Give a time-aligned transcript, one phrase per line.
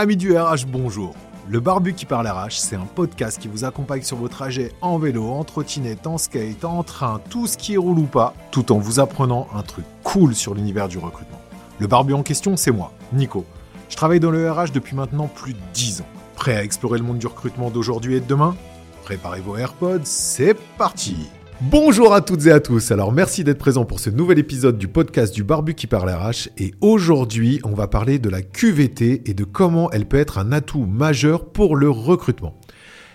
[0.00, 1.16] Amis du RH, bonjour.
[1.48, 4.96] Le Barbu qui parle RH, c'est un podcast qui vous accompagne sur vos trajets en
[4.96, 8.78] vélo, en trottinette, en skate, en train, tout ce qui roule ou pas, tout en
[8.78, 11.40] vous apprenant un truc cool sur l'univers du recrutement.
[11.80, 13.44] Le Barbu en question, c'est moi, Nico.
[13.88, 16.08] Je travaille dans le RH depuis maintenant plus de 10 ans.
[16.36, 18.54] Prêt à explorer le monde du recrutement d'aujourd'hui et de demain?
[19.02, 21.28] Préparez vos AirPods, c'est parti
[21.60, 24.86] Bonjour à toutes et à tous, alors merci d'être présent pour ce nouvel épisode du
[24.86, 29.34] podcast du Barbu qui parle RH et aujourd'hui on va parler de la QVT et
[29.34, 32.54] de comment elle peut être un atout majeur pour le recrutement.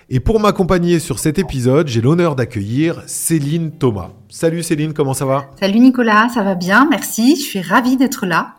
[0.09, 4.09] Et pour m'accompagner sur cet épisode, j'ai l'honneur d'accueillir Céline Thomas.
[4.27, 5.49] Salut Céline, comment ça va?
[5.57, 8.55] Salut Nicolas, ça va bien, merci, je suis ravie d'être là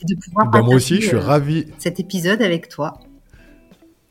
[0.00, 1.66] et de pouvoir bah, Moi aussi, je suis ravi.
[1.78, 2.98] Cet épisode avec toi.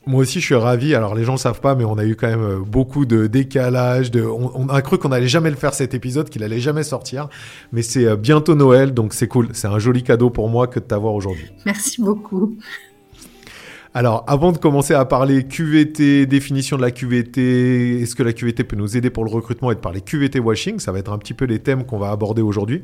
[0.07, 0.95] Moi aussi, je suis ravi.
[0.95, 3.27] Alors, les gens ne savent pas, mais on a eu quand même euh, beaucoup de
[3.27, 4.09] décalage.
[4.09, 4.21] De...
[4.23, 7.27] On, a cru qu'on n'allait jamais le faire cet épisode, qu'il allait jamais sortir.
[7.73, 9.49] Mais c'est euh, bientôt Noël, donc c'est cool.
[9.51, 11.51] C'est un joli cadeau pour moi que de t'avoir aujourd'hui.
[11.65, 12.57] Merci beaucoup.
[13.93, 18.63] Alors, avant de commencer à parler QVT, définition de la QVT, est-ce que la QVT
[18.63, 21.17] peut nous aider pour le recrutement et de parler QVT washing, ça va être un
[21.17, 22.83] petit peu les thèmes qu'on va aborder aujourd'hui.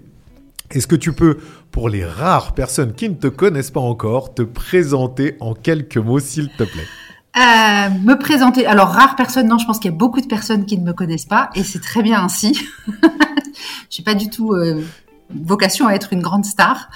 [0.71, 1.37] Est-ce que tu peux,
[1.71, 6.19] pour les rares personnes qui ne te connaissent pas encore, te présenter en quelques mots,
[6.19, 6.87] s'il te plaît?
[7.35, 8.67] Euh, me présenter.
[8.67, 10.93] Alors, rare personne, non, je pense qu'il y a beaucoup de personnes qui ne me
[10.93, 12.59] connaissent pas et c'est très bien ainsi.
[13.89, 14.83] Je n'ai pas du tout euh,
[15.29, 16.89] vocation à être une grande star.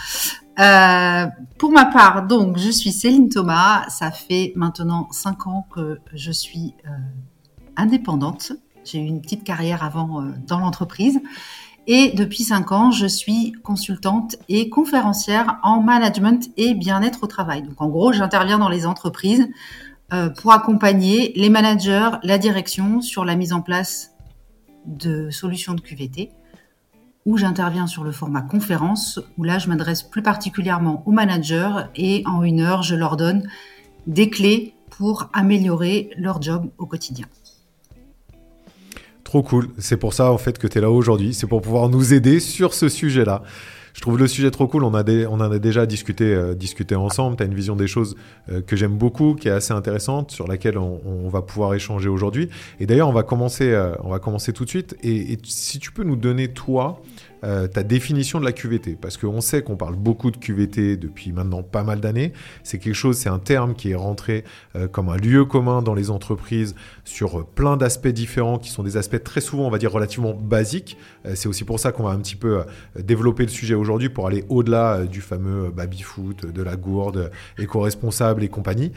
[0.60, 1.26] Euh,
[1.58, 3.88] pour ma part, donc, je suis Céline Thomas.
[3.90, 6.74] Ça fait maintenant cinq ans que je suis
[7.76, 8.54] indépendante.
[8.84, 11.20] J'ai eu une petite carrière avant dans l'entreprise.
[11.88, 17.62] Et depuis cinq ans, je suis consultante et conférencière en management et bien-être au travail.
[17.64, 19.87] Donc en gros, j'interviens dans les entreprises euh,
[20.36, 24.14] pour accompagner les managers, la direction sur la mise en place
[24.86, 26.32] de solutions de QVT,
[27.26, 32.24] où j'interviens sur le format conférence, où là je m'adresse plus particulièrement aux managers et
[32.26, 33.50] en une heure je leur donne
[34.08, 37.26] des clés pour améliorer leur job au quotidien.
[39.26, 41.90] Trop cool, c'est pour ça en fait que tu es là aujourd'hui, c'est pour pouvoir
[41.90, 43.44] nous aider sur ce sujet-là.
[43.98, 44.84] Je trouve le sujet trop cool.
[44.84, 46.54] On, en a déjà discuté, euh,
[46.96, 47.36] ensemble.
[47.36, 48.16] Tu as une vision des choses
[48.52, 52.50] euh, que j'aime beaucoup, qui est assez intéressante, sur laquelle on, va pouvoir échanger aujourd'hui.
[52.80, 54.96] Et d'ailleurs, on, va commencer, euh, on va commencer tout de suite.
[55.02, 57.02] et, si tu peux nous donner, toi,
[57.44, 58.98] euh, ta définition de la QVT.
[59.00, 62.34] Parce qu'on sait qu'on parle beaucoup de QVT depuis maintenant pas mal d'années.
[62.64, 64.44] C'est quelque chose, c'est un terme qui est rentré
[64.76, 68.84] euh, comme un lieu commun dans les entreprises sur euh, plein d'aspects différents qui sont
[68.84, 70.98] des aspects très souvent, on va dire, relativement basiques.
[71.36, 72.64] c'est aussi pour ça qu'on va un petit peu
[72.98, 78.50] développer le sujet aujourd'hui pour aller au-delà du fameux baby-foot, de la gourde, éco-responsable et
[78.50, 78.92] compagnie.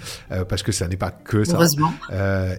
[0.49, 1.57] parce que ça n'est pas que ça.
[1.57, 1.93] Heureusement.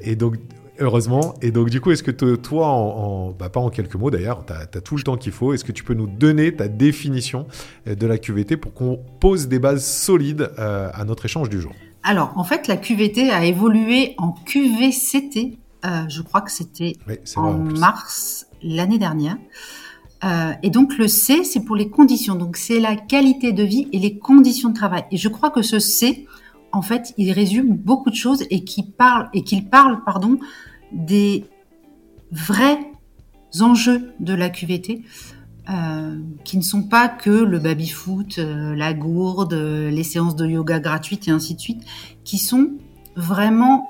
[0.01, 0.35] et donc,
[0.81, 1.35] Heureusement.
[1.43, 4.53] Et donc, du coup, est-ce que toi, en, bah, pas en quelques mots d'ailleurs, tu
[4.53, 7.45] as, tout le temps qu'il faut, est-ce que tu peux nous donner ta définition
[7.87, 11.61] euh, de la QVT pour qu'on pose des bases solides euh, à notre échange du
[11.61, 11.71] jour?
[12.01, 15.59] Alors, en fait, la QVT a évolué en QVCT.
[15.85, 16.97] Euh, je crois que c'était
[17.35, 19.37] en, mars l'année dernière.
[20.63, 22.33] et donc, le C, c'est pour les conditions.
[22.33, 25.03] Donc, c'est la qualité de vie et les conditions de travail.
[25.11, 26.25] Et je crois que ce C,
[26.71, 30.39] en fait, il résume beaucoup de choses et qui parle et qu'il parle, pardon,
[30.91, 31.45] des
[32.31, 32.79] vrais
[33.59, 35.03] enjeux de la QVT,
[35.69, 40.47] euh, qui ne sont pas que le baby-foot, euh, la gourde, euh, les séances de
[40.47, 41.83] yoga gratuites et ainsi de suite,
[42.23, 42.71] qui sont
[43.15, 43.89] vraiment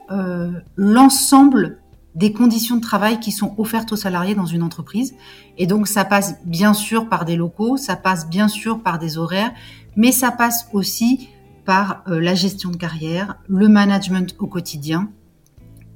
[0.76, 1.78] l'ensemble
[2.16, 5.14] des conditions de travail qui sont offertes aux salariés dans une entreprise.
[5.60, 9.20] Et donc ça passe bien sûr par des locaux, ça passe bien sûr par des
[9.20, 9.52] horaires,
[9.96, 11.30] mais ça passe aussi
[11.66, 15.12] par la gestion de carrière, le management au quotidien,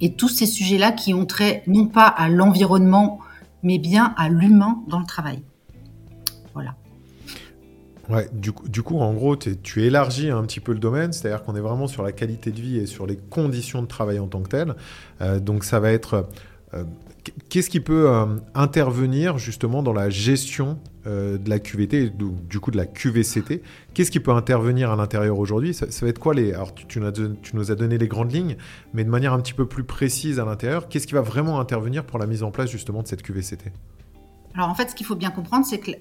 [0.00, 3.18] et tous ces sujets-là qui ont trait non pas à l'environnement,
[3.62, 5.42] mais bien à l'humain dans le travail.
[6.54, 6.74] Voilà.
[8.08, 11.60] Ouais, du coup, en gros, tu élargis un petit peu le domaine, c'est-à-dire qu'on est
[11.60, 14.48] vraiment sur la qualité de vie et sur les conditions de travail en tant que
[14.48, 14.74] telles.
[15.20, 16.28] Euh, donc ça va être
[16.74, 16.84] euh,
[17.48, 22.60] Qu'est-ce qui peut euh, intervenir justement dans la gestion euh, de la QVT, du, du,
[22.60, 23.62] coup de la QVCT
[23.94, 25.72] Qu'est-ce qui peut intervenir à l'intérieur aujourd'hui?
[25.74, 28.56] Ça, va être quoi les Alors tu, nous as donné les grandes lignes,
[28.92, 32.04] mais de manière un petit peu plus précise à l'intérieur, qu'est-ce qui va vraiment intervenir
[32.04, 33.72] pour la mise en place justement de cette QVCT
[34.54, 35.92] Alors en fait, ce qu'il faut bien comprendre, c'est que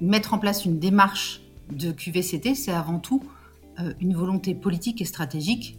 [0.00, 1.42] mettre en place une démarche
[1.72, 3.24] de QVCT, c'est avant tout
[3.80, 5.78] euh, une volonté politique et stratégique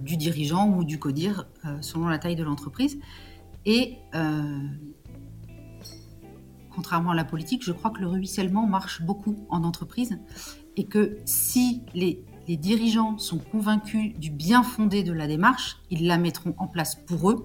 [0.00, 1.46] du dirigeant ou du codir,
[1.82, 2.98] selon la taille de l'entreprise.
[3.66, 4.58] Et euh,
[6.76, 10.18] contrairement à la politique, je crois que le ruissellement marche beaucoup en entreprise
[10.76, 16.16] et que si les, dirigeants sont convaincus du bien fondé de la démarche, ils la
[16.16, 17.44] mettront en place pour eux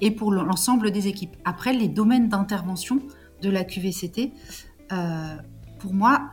[0.00, 1.36] et pour l'ensemble des équipes.
[1.44, 3.00] Après, les domaines d'intervention
[3.42, 4.32] de la QVCT,
[4.92, 5.36] euh,
[5.80, 6.30] pour moi,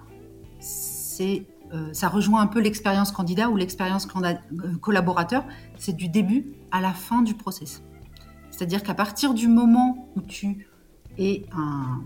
[0.60, 1.48] c'est
[1.92, 4.07] ça rejoint un peu l'expérience candidat ou l'expérience
[4.80, 5.44] collaborateur,
[5.75, 7.81] c'est du début à la fin du process.
[8.51, 10.68] C'est-à-dire qu'à partir du moment où tu
[11.18, 12.04] es un,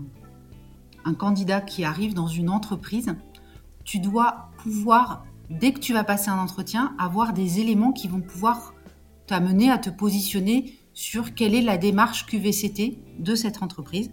[1.08, 3.16] un candidat qui arrive dans une entreprise,
[3.84, 8.20] tu dois pouvoir, dès que tu vas passer un entretien, avoir des éléments qui vont
[8.20, 8.74] pouvoir
[9.26, 14.10] t'amener à te positionner sur quelle est la démarche QVCT de cette entreprise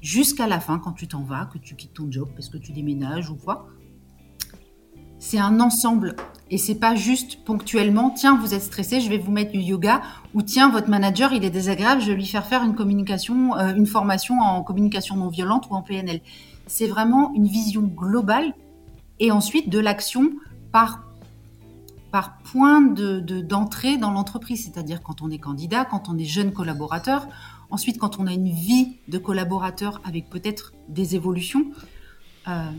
[0.00, 2.72] jusqu'à la fin, quand tu t'en vas, que tu quittes ton job parce que tu
[2.72, 3.66] déménages ou quoi.
[5.18, 6.14] C'est un ensemble
[6.54, 8.10] et c'est pas juste ponctuellement.
[8.10, 10.02] Tiens, vous êtes stressé, je vais vous mettre du yoga
[10.34, 13.74] ou tiens, votre manager il est désagréable, je vais lui faire faire une communication, euh,
[13.74, 16.20] une formation en communication non violente ou en PNL.
[16.68, 18.54] C'est vraiment une vision globale
[19.18, 20.30] et ensuite de l'action
[20.70, 21.02] par
[22.12, 26.52] par point d'entrée de, dans l'entreprise, c'est-à-dire quand on est candidat, quand on est jeune
[26.52, 27.26] collaborateur,
[27.70, 31.64] ensuite quand on a une vie de collaborateur avec peut-être des évolutions.
[32.46, 32.70] Euh,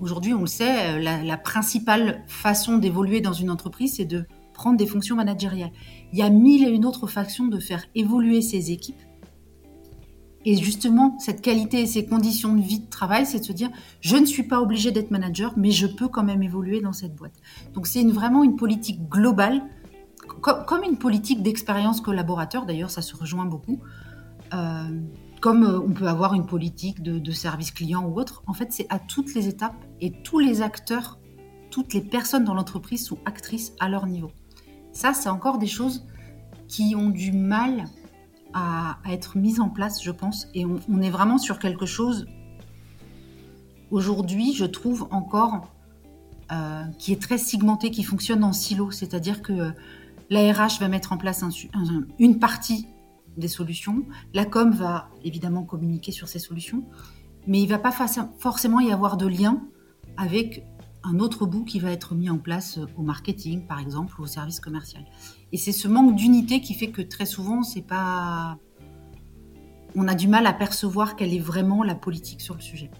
[0.00, 4.76] aujourd'hui, on le sait, la, la principale façon d'évoluer dans une entreprise, c'est de prendre
[4.76, 5.72] des fonctions managériales.
[6.12, 9.00] Il y a mille et une autres façons de faire évoluer ces équipes
[10.44, 13.70] et justement, cette qualité et ces conditions de vie de travail, c'est de se dire,
[14.00, 17.14] je ne suis pas obligé d'être manager, mais je peux quand même évoluer dans cette
[17.14, 17.34] boîte.
[17.74, 19.62] Donc c'est vraiment une politique globale,
[20.40, 23.80] comme une politique d'expérience collaborateur, d'ailleurs ça se rejoint beaucoup,
[24.52, 25.00] euh,
[25.42, 28.42] comme euh, on peut avoir une politique de, service client ou autre.
[28.46, 31.18] En fait, c'est à toutes les étapes et tous les acteurs,
[31.70, 34.30] toutes les personnes dans l'entreprise sont actrices à leur niveau.
[34.92, 36.06] Ça, c'est encore des choses
[36.68, 37.86] qui ont du mal
[38.54, 40.46] à, être mise en place, je pense.
[40.54, 42.26] Et on, est vraiment sur quelque chose,
[43.90, 45.72] aujourd'hui, je trouve encore,
[46.52, 48.92] euh, qui est très segmenté, qui fonctionne en silo.
[48.92, 49.72] C'est-à-dire que
[50.30, 51.42] l'ARH va mettre en place
[52.18, 52.86] une partie
[53.36, 54.04] des solutions.
[54.34, 56.84] La com va évidemment communiquer sur ces solutions.
[57.46, 57.92] Mais il ne va pas
[58.38, 59.62] forcément y avoir de lien
[60.16, 60.64] avec
[61.02, 64.26] un autre bout qui va être mis en place au marketing, par exemple, ou au
[64.26, 65.04] service commercial.
[65.50, 67.62] Et c'est ce manque d'unité qui fait que très souvent.
[69.94, 72.90] On a du mal à percevoir quelle est vraiment la politique sur le sujet.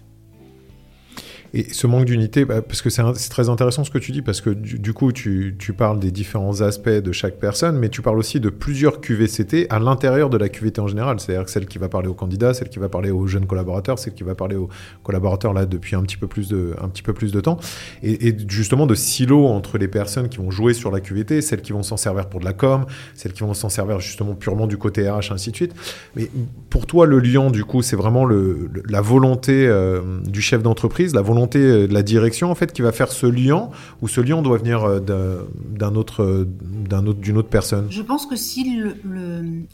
[1.55, 4.41] Et ce manque d'unité, bah, parce que c'est très intéressant ce que tu dis, parce
[4.41, 8.39] que du, coup, tu, parles des différents aspects de chaque personne, mais tu parles aussi
[8.39, 11.19] de plusieurs QVCT à l'intérieur de la QVT en général.
[11.19, 14.15] C'est-à-dire celle qui va parler aux candidats, celle qui va parler aux jeunes collaborateurs, celle
[14.15, 14.67] qui va parler aux
[15.03, 17.59] collaborateurs là depuis un petit peu plus de, un petit peu plus de temps.
[18.01, 21.71] Et, justement de silos entre les personnes qui vont jouer sur la QVT, celles qui
[21.71, 24.77] vont s'en servir pour de la com, celles qui vont s'en servir justement purement du
[24.77, 25.73] côté RH, ainsi de suite.
[26.15, 26.29] Mais
[26.71, 31.21] pour toi, le lien, du coup, c'est vraiment la volonté euh, du chef d'entreprise, la
[31.21, 33.69] volonté euh, de la direction en fait qui va faire ce lien
[34.01, 36.47] ou ce lien doit venir euh, d'un autre
[36.87, 38.95] d'un autre d'une autre personne Je pense que si le,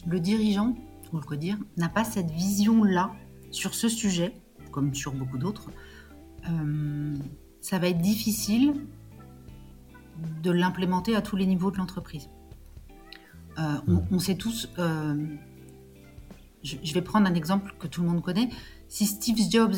[0.07, 0.75] le, dirigeant
[1.11, 3.11] le dire n'a pas cette vision là
[3.51, 4.33] sur ce sujet
[4.71, 5.69] comme sur beaucoup d'autres
[6.49, 7.15] euh,
[7.61, 8.73] ça va être difficile
[10.43, 12.29] de l'implémenter à tous les niveaux de l'entreprise.
[13.57, 13.99] Hmm.
[14.11, 14.69] on, sait tous,
[16.63, 18.49] je, vais prendre un exemple que tout le monde connaît.
[18.87, 19.75] Si Steve Jobs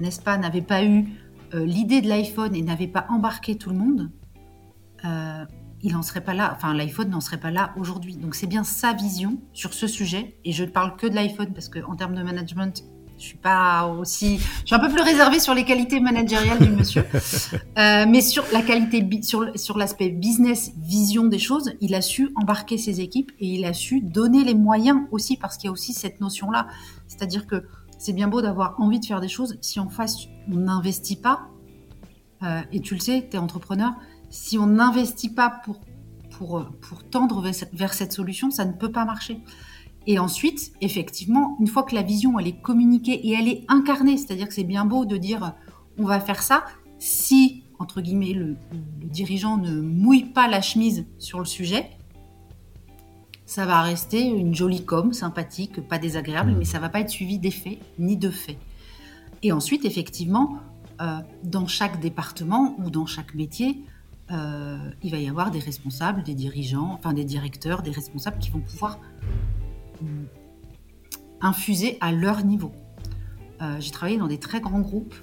[0.00, 1.06] n'est-ce pas, n'avait pas eu
[1.54, 4.10] euh, l'idée de l'iPhone et n'avait pas embarqué tout le monde,
[5.04, 5.44] euh,
[5.82, 8.16] il n'en serait pas là, enfin l'iPhone n'en serait pas là aujourd'hui.
[8.16, 11.52] Donc c'est bien sa vision sur ce sujet, et je ne parle que de l'iPhone
[11.52, 12.84] parce qu'en termes de management,
[13.18, 16.70] je suis pas aussi, je suis un peu plus réservée sur les qualités managériales du
[16.70, 17.04] monsieur,
[17.78, 22.30] euh, mais sur la qualité, sur, sur l'aspect business, vision des choses, il a su
[22.36, 25.72] embarquer ses équipes et il a su donner les moyens aussi parce qu'il y a
[25.72, 26.66] aussi cette notion-là,
[27.06, 27.64] c'est-à-dire que
[28.02, 29.58] c'est bien beau d'avoir envie de faire des choses.
[29.60, 31.46] Si en face, on n'investit pas,
[32.42, 33.92] euh, et tu le sais, tu es entrepreneur,
[34.28, 35.80] si on n'investit pas pour,
[36.32, 37.40] pour, pour tendre
[37.72, 39.40] vers cette, solution, ça ne peut pas marcher.
[40.08, 44.16] Et ensuite, effectivement, une fois que la vision, elle est communiquée et elle est incarnée,
[44.16, 45.54] c'est-à-dire que c'est bien beau de dire
[45.96, 46.64] on va faire ça,
[46.98, 48.56] si, entre guillemets, le
[49.04, 51.90] dirigeant ne mouille pas la chemise sur le sujet,
[53.52, 56.56] ça va rester une jolie com, sympathique, pas désagréable, mmh.
[56.56, 58.56] mais ça va pas être suivi d'effets ni de faits.
[59.42, 60.56] Et ensuite, effectivement,
[61.02, 63.84] euh, dans chaque département ou dans chaque métier,
[64.30, 68.50] euh, il va y avoir des responsables, des dirigeants, enfin des directeurs, des responsables qui
[68.50, 68.98] vont pouvoir
[70.00, 70.06] mmh,
[71.42, 72.72] infuser à leur niveau.
[73.60, 75.14] Euh, j'ai travaillé dans des très grands groupes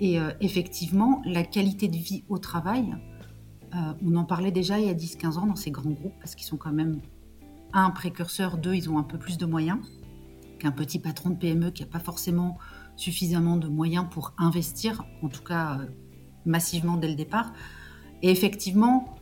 [0.00, 2.94] et effectivement, la qualité de vie au travail,
[3.74, 6.46] on en parlait déjà il y a 10-15 ans dans ces grands groupes parce qu'ils
[6.46, 7.00] sont quand même
[7.72, 9.78] un, précurseur, deux, ils ont un peu plus de moyens
[10.58, 12.58] qu'un petit patron de PME qui n'a pas forcément
[12.96, 15.86] suffisamment de moyens pour investir, en tout cas euh,
[16.44, 17.52] massivement dès le départ.
[18.22, 19.16] Et effectivement,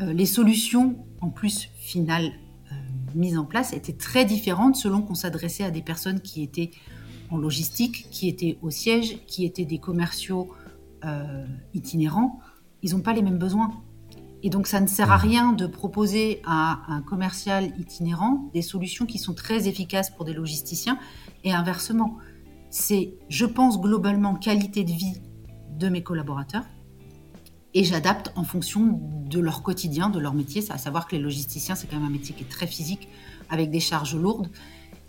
[0.00, 2.32] euh, les solutions en plus finales
[2.72, 2.74] euh,
[3.14, 6.72] mises en place étaient très différentes selon qu'on s'adressait à des personnes qui étaient
[7.30, 10.52] en logistique, qui étaient au siège, qui étaient des commerciaux
[11.74, 12.40] itinérants,
[12.82, 13.83] ils n'ont pas les mêmes besoins.
[14.44, 15.20] Et donc, ça ne sert à mmh.
[15.20, 20.34] rien de proposer à un commercial itinérant des solutions qui sont très efficaces pour des
[20.34, 20.98] logisticiens
[21.44, 22.18] et inversement.
[22.68, 25.22] C'est, je pense, globalement qualité de vie
[25.78, 26.64] de mes collaborateurs
[27.72, 30.62] et j'adapte en fonction de leur quotidien, de leur métier.
[30.70, 33.08] À savoir que les logisticiens, c'est quand même un métier qui est très physique,
[33.48, 34.48] avec des charges lourdes.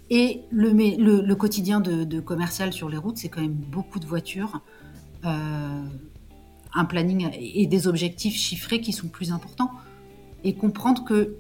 [0.10, 4.62] Et le, le, quotidien de, commercial sur les routes, c'est quand même beaucoup de voitures.
[5.26, 5.84] Euh,
[6.76, 9.72] un planning et des objectifs chiffrés qui sont plus importants
[10.44, 11.38] et comprendre que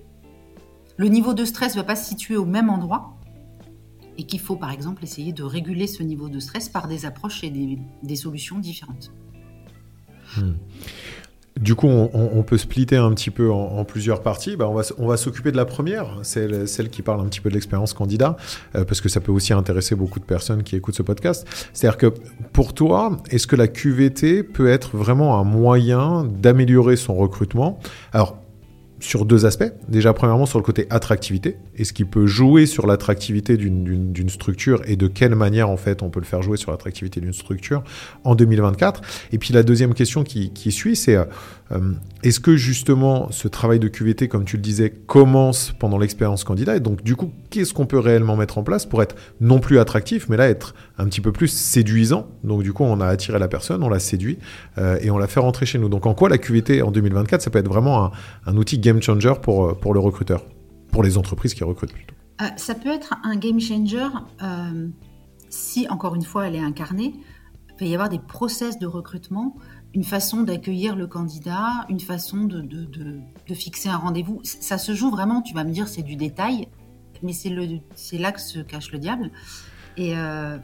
[0.97, 3.17] le niveau de stress ne va pas se situer au même endroit
[4.17, 7.43] et qu'il faut par exemple essayer de réguler ce niveau de stress par des approches
[7.43, 9.11] et des, solutions différentes.
[10.37, 10.53] Hmm.
[11.59, 14.57] Du coup, on, peut splitter un petit peu en, plusieurs parties.
[14.57, 17.39] Bah, on va, on va s'occuper de la première, celle, celle qui parle un petit
[17.39, 18.35] peu de l'expérience candidat,
[18.75, 21.47] euh, parce que ça peut aussi intéresser beaucoup de personnes qui écoutent ce podcast.
[21.71, 22.13] C'est-à-dire que
[22.51, 27.79] pour toi, est-ce que la QVT peut être vraiment un moyen d'améliorer son recrutement?
[28.12, 28.38] Alors,
[29.05, 29.71] sur deux aspects.
[29.88, 31.57] Déjà, premièrement, sur le côté attractivité.
[31.77, 36.09] Est-ce qu'il peut jouer sur l'attractivité d'une structure et de quelle manière, en fait, on
[36.09, 37.83] peut le faire jouer sur l'attractivité d'une structure
[38.24, 41.25] en 2024 Et puis, la deuxième question qui, qui suit, c'est euh,
[42.22, 46.75] est-ce que justement ce travail de QVT, comme tu le disais, commence pendant l'expérience candidat?
[46.75, 49.79] Et donc, du coup, qu'est-ce qu'on peut réellement mettre en place pour être non plus
[49.79, 52.27] attractif, mais là être un petit peu plus séduisant?
[52.43, 54.38] Donc, du coup, on a attiré la personne, on l'a séduit
[54.77, 55.89] euh, et on l'a fait rentrer chez nous.
[55.89, 58.12] Donc, en quoi la QVT en 2024, ça peut être vraiment
[58.45, 60.43] un, outil game changer pour, euh, pour le recruteur,
[60.91, 62.13] pour les entreprises qui recrutent plutôt
[62.57, 64.07] Ça peut être un game changer
[65.50, 67.13] si, encore une fois, elle est incarnée.
[67.69, 69.55] Il peut y avoir des process de recrutement
[69.95, 74.41] une façon d'accueillir le candidat, une façon de, de, fixer un rendez-vous.
[74.43, 76.67] Ça se joue vraiment, tu vas me dire, c'est du détail,
[77.23, 79.31] mais c'est là que se cache le diable.
[79.97, 80.17] Et.
[80.17, 80.57] Euh,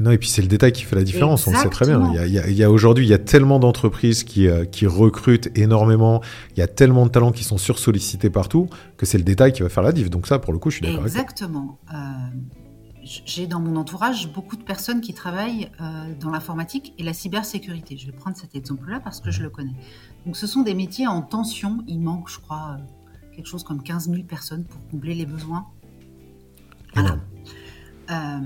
[0.00, 2.12] non, et puis c'est le détail qui fait la différence, on le sait très bien.
[2.26, 6.20] Il y a, aujourd'hui, il y a tellement d'entreprises qui, euh, qui, recrutent énormément,
[6.56, 9.62] il y a tellement de talents qui sont sursollicités partout, que c'est le détail qui
[9.62, 10.10] va faire la diff.
[10.10, 11.78] Donc ça, pour le coup, je suis d'accord Exactement.
[11.92, 11.96] Euh,
[13.04, 17.96] j'ai dans mon entourage beaucoup de personnes qui travaillent euh, dans l'informatique et la cybersécurité.
[17.96, 19.74] Je vais prendre cet exemple-là parce que je le connais.
[20.24, 21.84] Donc ce sont des métiers en tension.
[21.86, 25.66] Il manque, je crois, euh, quelque chose comme 15 000 personnes pour combler les besoins.
[26.94, 27.18] Voilà.
[28.10, 28.40] Euh,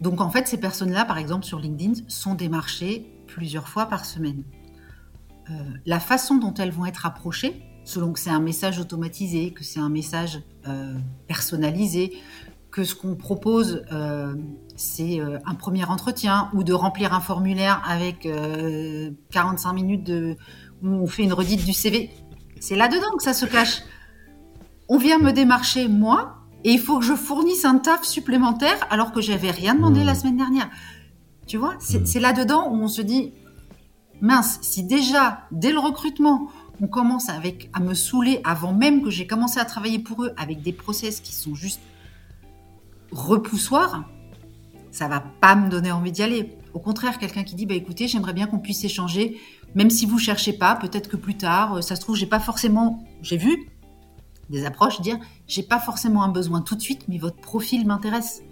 [0.00, 4.44] donc en fait, ces personnes-là, par exemple sur LinkedIn, sont démarchées plusieurs fois par semaine.
[5.84, 9.80] la façon dont elles vont être approchées, selon que c'est un message automatisé, que c'est
[9.80, 10.42] un message
[11.26, 12.12] personnalisé,
[12.72, 14.34] que ce qu'on propose, euh,
[14.76, 18.26] c'est euh, un premier entretien ou de remplir un formulaire avec
[19.30, 20.36] 45 euh, minutes de,
[20.82, 22.10] où on fait une redite du CV.
[22.60, 23.82] C'est là-dedans que ça se cache.
[24.88, 29.12] On vient me démarcher, moi, et il faut que je fournisse un taf supplémentaire alors
[29.12, 30.16] que j'avais rien demandé la mmh.
[30.16, 30.70] semaine dernière.
[31.46, 32.06] Tu vois, mmh.
[32.06, 33.32] c'est là-dedans où on se dit,
[34.22, 36.48] mince, si déjà, dès le recrutement,
[36.80, 40.32] on commence avec, à me saouler avant même que j'ai commencé à travailler pour eux
[40.38, 41.80] avec des process qui sont juste
[43.12, 44.04] repoussoir,
[44.90, 46.56] ça va pas me donner envie d'y aller.
[46.74, 49.38] Au contraire, quelqu'un qui dit bah écoutez, j'aimerais bien qu'on puisse échanger,
[49.74, 52.40] même si vous cherchez pas, peut-être que plus tard, euh, ça se trouve, j'ai pas
[52.40, 53.68] forcément, j'ai vu
[54.50, 58.42] des approches dire j'ai pas forcément un besoin tout de suite, mais votre profil m'intéresse.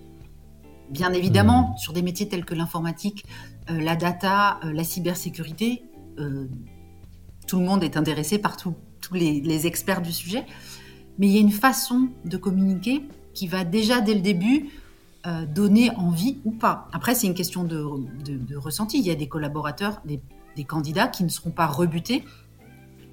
[0.91, 1.79] Bien évidemment, mmh.
[1.79, 3.25] sur des métiers tels que l'informatique,
[3.71, 5.85] euh, la data, euh, la cybersécurité,
[7.47, 8.75] tout le monde est intéressé par tous
[9.15, 10.45] les experts du sujet.
[11.19, 13.03] Mais il y a une façon de communiquer
[13.35, 14.71] qui va déjà dès le début
[15.27, 16.89] euh, donner envie ou pas.
[16.93, 18.99] Après, c'est une question de, ressenti.
[18.99, 20.21] Il y a des collaborateurs, des,
[20.65, 22.23] candidats qui ne seront pas rebutés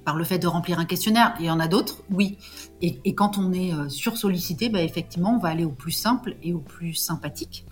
[0.04, 1.34] par le fait de remplir un questionnaire.
[1.38, 2.38] Il y en a d'autres, oui.
[2.82, 6.52] Et, quand on est euh, sursollicité, bah, effectivement, on va aller au plus simple et
[6.52, 7.66] au plus sympathique.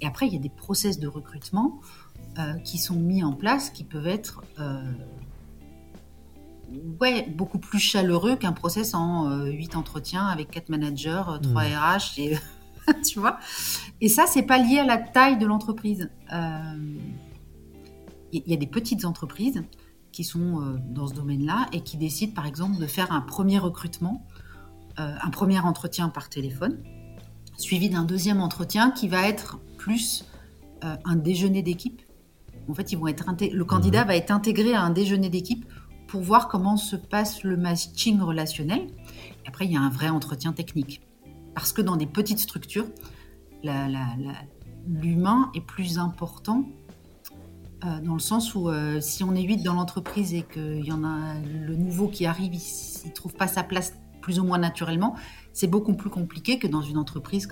[0.00, 1.80] Et après, il y a des process de recrutement
[2.38, 4.42] euh, qui sont mis en place qui peuvent être
[7.00, 11.62] ouais, beaucoup plus chaleureux qu'un process en euh, huit entretiens avec quatre managers, euh, trois
[11.62, 12.38] RH, et,
[13.06, 13.38] tu vois.
[14.00, 16.10] Et ça, c'est pas lié à la taille de l'entreprise.
[16.30, 17.00] Il euh,
[18.32, 19.62] y, a des petites entreprises
[20.12, 24.26] qui sont dans ce domaine-là et qui décident, par exemple, de faire un premier recrutement,
[24.96, 26.82] un premier entretien par téléphone,
[27.56, 30.24] suivi d'un deuxième entretien qui va être plus
[30.82, 32.02] un déjeuner d'équipe.
[32.68, 34.08] En fait, ils vont être le candidat mmh.
[34.08, 35.64] va être intégré à un déjeuner d'équipe
[36.08, 38.88] pour voir comment se passe le matching relationnel.
[39.46, 41.02] Après, il y a un vrai entretien technique.
[41.54, 42.86] Parce que dans des petites structures,
[43.62, 46.64] l'humain est plus important
[47.84, 50.90] euh, dans le sens où euh, si on est 8 dans l'entreprise et qu'il y
[50.90, 54.58] en a le nouveau qui arrive, il ne trouve pas sa place plus ou moins
[54.58, 55.14] naturellement,
[55.52, 57.48] c'est beaucoup plus compliqué que dans une entreprise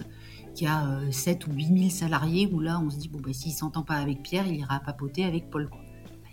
[0.54, 3.32] qui a euh, 7 ou 8 000 salariés où là on se dit, bon, bah,
[3.32, 5.70] s'il ne s'entend pas avec Pierre, il ira papoter avec Paul.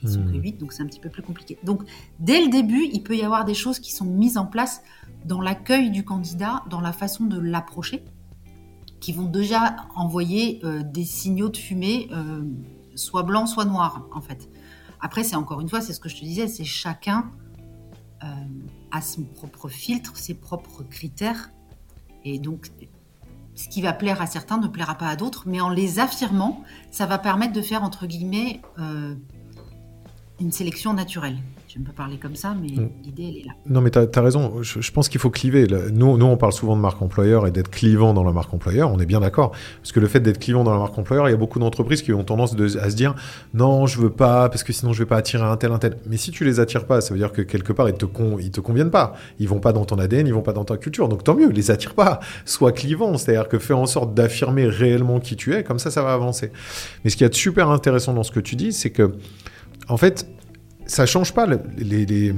[0.04, 0.58] Ils sont que 8, hmm.
[0.58, 1.58] donc c'est un petit peu plus compliqué.
[1.64, 1.84] Donc,
[2.20, 4.82] dès le début, il peut y avoir des choses qui sont mises en place
[5.26, 8.04] dans l'accueil du candidat, dans la façon de l'approcher,
[9.00, 12.44] qui vont déjà envoyer euh, des signaux de fumée, euh,
[12.96, 14.50] soit blanc, soit noir, en fait.
[15.00, 17.30] Après, c'est encore une fois, c'est ce que je te disais, c'est chacun
[18.24, 18.28] euh,
[18.92, 21.52] a son propre filtre, ses propres critères.
[22.24, 22.72] Et donc,
[23.56, 26.64] ce qui va plaire à certains ne plaira pas à d'autres, mais en les affirmant,
[26.90, 29.16] ça va permettre de faire, entre guillemets, euh,
[30.44, 31.38] une sélection naturelle.
[31.74, 32.90] Je ne peux pas parler comme ça, mais mm.
[33.04, 33.54] l'idée, elle est là.
[33.68, 34.62] Non, mais tu as, raison.
[34.62, 35.66] Je, pense qu'il faut cliver.
[35.92, 38.92] Nous, nous, on parle souvent de marque employeur et d'être clivant dans la marque employeur.
[38.92, 39.54] On est bien d'accord.
[39.82, 42.04] Parce que le fait d'être clivant dans la marque employeur, il y a beaucoup d'entreprises
[42.04, 43.16] qui ont tendance à se dire
[43.56, 45.98] non, je veux pas, parce que sinon je vais pas attirer un tel, un tel.
[46.06, 48.06] Mais si tu les attires pas, ça veut dire que quelque part, ils te,
[48.40, 49.16] ils te conviennent pas.
[49.40, 51.10] Ils vont pas dans ton ADN, ils vont pas dans ta culture.
[51.10, 52.20] Donc tant mieux, les attire pas.
[52.46, 53.18] Sois clivant.
[53.18, 55.64] C'est-à-dire que fais en sorte d'affirmer réellement qui tu es.
[55.64, 56.52] Comme ça, ça va avancer.
[57.04, 59.16] Mais ce qui est super intéressant dans ce que tu dis, c'est que,
[59.90, 60.28] en fait,
[60.86, 61.48] ça change pas
[61.78, 62.34] les,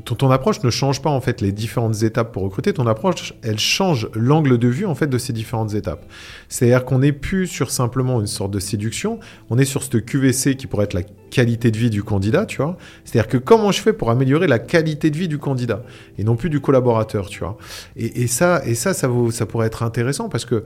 [0.00, 2.72] ton, approche ne change pas en fait les différentes étapes pour recruter.
[2.72, 6.04] Ton approche, elle change l'angle de vue en fait de ces différentes étapes.
[6.48, 10.56] C'est-à-dire qu'on n'est plus sur simplement une sorte de séduction, on est sur ce QVC
[10.56, 12.76] qui pourrait être la qualité de vie du candidat, tu vois.
[13.04, 15.82] C'est-à-dire que comment je fais pour améliorer la qualité de vie du candidat
[16.18, 17.56] et non plus du collaborateur, tu vois.
[17.96, 20.64] Et, ça, et ça, ça pourrait être intéressant parce que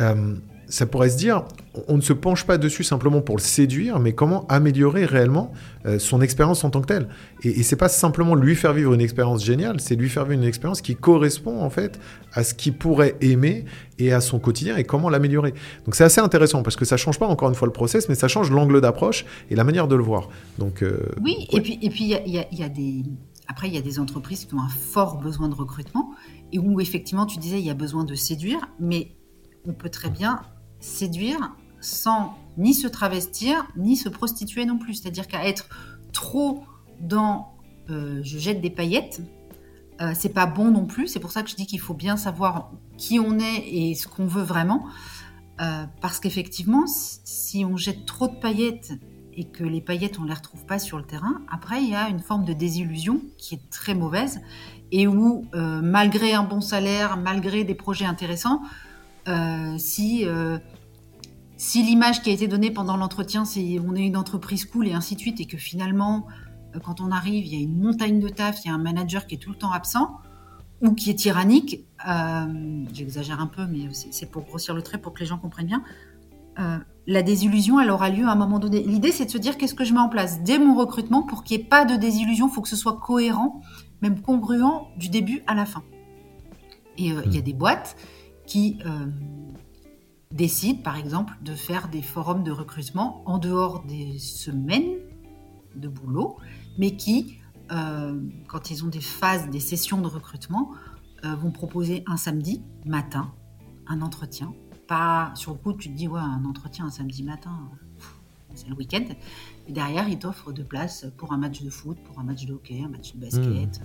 [0.00, 0.34] euh,
[0.68, 1.44] ça pourrait se dire,
[1.88, 5.52] on ne se penche pas dessus simplement pour le séduire, mais comment améliorer réellement
[5.84, 7.08] euh, son expérience en tant que telle.
[7.42, 10.40] Et, et c'est pas simplement lui faire vivre une expérience géniale, c'est lui faire vivre
[10.42, 12.00] une expérience qui correspond en fait
[12.32, 13.64] à ce qu'il pourrait aimer
[13.98, 15.54] et à son quotidien et comment l'améliorer.
[15.84, 18.14] Donc c'est assez intéressant parce que ça change pas encore une fois le process, mais
[18.14, 20.28] ça change l'angle d'approche et la manière de le voir.
[20.58, 23.04] Donc euh, oui, et puis et puis il y, y a, des
[23.48, 26.10] après il y a des entreprises qui ont un fort besoin de recrutement
[26.52, 29.12] et où effectivement tu disais il y a besoin de séduire, mais
[29.66, 30.40] on peut très bien
[30.86, 34.94] séduire sans ni se travestir, ni se prostituer non plus.
[34.94, 35.68] C'est-à-dire qu'à être
[36.12, 36.64] trop
[37.00, 37.56] dans
[37.90, 39.20] euh, je jette des paillettes,
[40.00, 41.06] euh, c'est pas bon non plus.
[41.06, 44.08] C'est pour ça que je dis qu'il faut bien savoir qui on est et ce
[44.08, 44.86] qu'on veut vraiment.
[45.60, 48.92] Euh, parce qu'effectivement, si on jette trop de paillettes
[49.32, 51.94] et que les paillettes, on ne les retrouve pas sur le terrain, après, il y
[51.94, 54.40] a une forme de désillusion qui est très mauvaise
[54.92, 58.62] et où, malgré un bon salaire, malgré des projets intéressants,
[59.76, 60.24] si
[61.56, 64.92] si l'image qui a été donnée pendant l'entretien, c'est on est une entreprise cool et
[64.92, 66.26] ainsi de suite, et que finalement,
[66.74, 68.78] euh, quand on arrive, il y a une montagne de taf, il y a un
[68.78, 70.18] manager qui est tout le temps absent,
[70.82, 75.14] ou qui est tyrannique, euh, j'exagère un peu, mais c'est pour grossir le trait, pour
[75.14, 75.82] que les gens comprennent bien,
[76.58, 78.82] euh, la désillusion, elle aura lieu à un moment donné.
[78.82, 80.42] L'idée, c'est de se dire qu'est-ce que je mets en place?
[80.42, 82.98] Dès mon recrutement pour qu'il n'y ait pas de désillusion, il faut que ce soit
[82.98, 83.62] cohérent,
[84.02, 85.82] même congruent du début à la fin.
[86.98, 87.44] Et il y a hmm.
[87.44, 87.96] des boîtes
[88.46, 88.78] qui
[90.32, 94.98] décident, par exemple, de faire des forums de recrutement en dehors des semaines
[95.74, 96.36] de boulot,
[96.78, 97.38] mais qui,
[97.70, 100.72] euh, quand ils ont des phases, des sessions de recrutement,
[101.24, 103.32] euh, vont proposer un samedi matin
[103.86, 104.52] un entretien.
[104.86, 107.70] Pas sur le coup, tu te dis, ouais, un entretien un samedi matin,
[108.54, 109.04] c'est le week-end.
[109.68, 112.54] Et derrière, ils t'offrent de places pour un match de foot, pour un match de
[112.54, 113.80] hockey, un match de basket.
[113.80, 113.84] Mmh.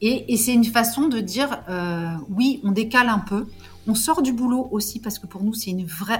[0.00, 3.46] Et, c'est une façon de dire, euh, oui, on décale un peu,
[3.86, 5.74] on sort du boulot aussi parce que pour nous, c'est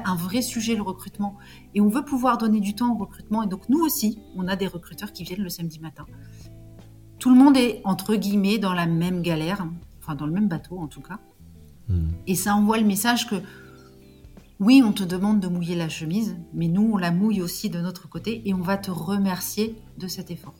[0.04, 1.36] un vrai sujet, le recrutement.
[1.74, 3.42] Et on veut pouvoir donner du temps au recrutement.
[3.42, 6.06] Et donc, nous aussi, on a des recruteurs qui viennent le samedi matin.
[7.18, 9.66] Tout le monde est, entre guillemets, dans la même galère,
[10.00, 11.18] enfin, dans le même bateau en tout cas.
[11.88, 12.08] Hmm.
[12.26, 13.36] Et ça envoie le message que,
[14.60, 17.80] oui, on te demande de mouiller la chemise, mais nous, on la mouille aussi de
[17.80, 20.54] notre côté et on va te remercier de cet effort.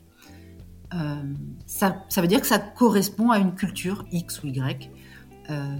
[0.94, 1.34] Euh,
[1.66, 4.90] ça, veut dire que ça correspond à une culture X ou Y.
[5.50, 5.76] Euh,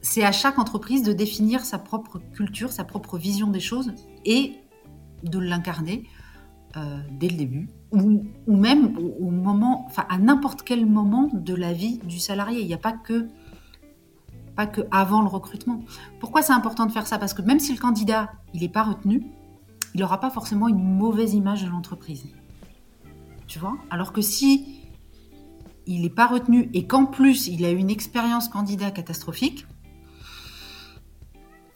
[0.00, 3.92] c'est à chaque entreprise de définir sa propre culture, sa propre vision des choses
[4.24, 4.52] et
[5.22, 6.04] de l'incarner
[6.76, 11.72] euh, dès le début ou, même au, moment, enfin à n'importe quel moment de la
[11.72, 12.60] vie du salarié.
[12.60, 13.28] Il n'y a pas que
[14.56, 15.82] pas que avant le recrutement.
[16.20, 17.18] Pourquoi c'est important de faire ça?
[17.18, 19.24] Parce que même si le candidat il n'est pas retenu,
[19.94, 22.24] il n'aura pas forcément une mauvaise image de l'entreprise.
[23.46, 24.80] Tu vois Alors que si
[25.86, 29.66] il n'est pas retenu et qu'en plus il a une expérience candidat catastrophique,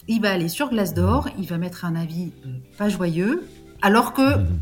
[0.09, 3.47] il va aller sur Glassdoor, il va mettre un avis euh, pas joyeux,
[3.83, 4.61] alors que mhm.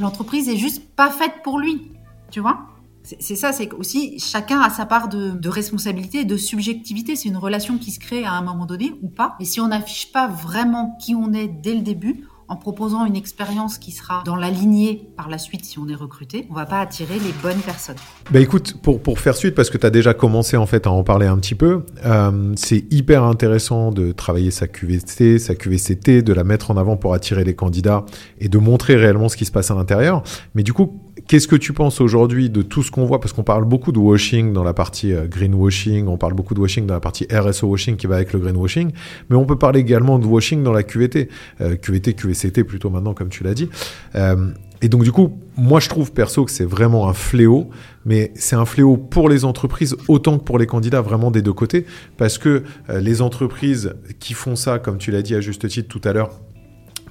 [0.00, 1.92] l'entreprise est juste pas faite pour lui.
[2.30, 2.66] Tu vois
[3.04, 7.16] c'est ça, c'est aussi chacun a sa part de, responsabilité de subjectivité.
[7.16, 9.34] C'est une relation qui se crée à un moment donné ou pas.
[9.40, 13.16] Et si on n'affiche pas vraiment qui on est dès le début, en proposant une
[13.16, 16.66] expérience qui sera dans la lignée par la suite si on est recruté, on va
[16.66, 17.96] pas attirer les bonnes personnes.
[18.30, 20.90] Bah écoute, pour, pour faire suite, parce que tu as déjà commencé en fait à
[20.90, 26.20] en parler un petit peu, euh, c'est hyper intéressant de travailler sa QVC, sa QVCT,
[26.20, 28.04] de la mettre en avant pour attirer les candidats
[28.38, 30.22] et de montrer réellement ce qui se passe à l'intérieur.
[30.54, 31.00] Mais du coup,
[31.32, 33.18] Qu'est-ce que tu penses aujourd'hui de tout ce qu'on voit?
[33.18, 36.60] Parce qu'on parle beaucoup de washing dans la partie euh, greenwashing, on parle beaucoup de
[36.60, 38.90] washing dans la partie RSO washing qui va avec le greenwashing,
[39.30, 41.30] mais on peut parler également de washing dans la QVT,
[41.62, 43.70] euh, QVT, QVCT plutôt maintenant comme tu l'as dit.
[44.14, 44.50] Euh,
[44.82, 47.70] et donc du coup, moi je trouve perso que c'est vraiment un fléau,
[48.04, 51.54] mais c'est un fléau pour les entreprises autant que pour les candidats, vraiment des deux
[51.54, 51.86] côtés,
[52.18, 56.06] parce que les entreprises qui font ça, comme tu l'as dit à juste titre tout
[56.06, 56.42] à l'heure,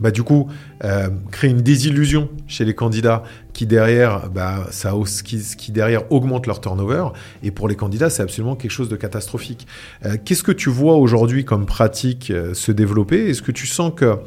[0.02, 0.50] bah, du coup,
[0.84, 6.60] euh, créer une désillusion chez les candidats qui derrière, bah, ça, qui, derrière augmente leur
[6.60, 7.06] turnover.
[7.44, 9.68] Et pour les candidats, c'est absolument quelque chose de catastrophique.
[10.06, 13.30] Euh, qu'est-ce que tu vois aujourd'hui comme pratique euh, se développer?
[13.30, 14.18] Est-ce que tu sens que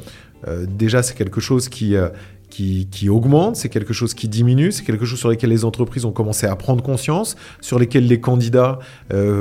[0.67, 1.95] déjà c'est quelque chose qui,
[2.51, 6.05] qui, qui, augmente, c'est quelque chose qui diminue, c'est quelque chose sur lequel les entreprises
[6.05, 8.77] ont commencé à prendre conscience, sur lesquels les candidats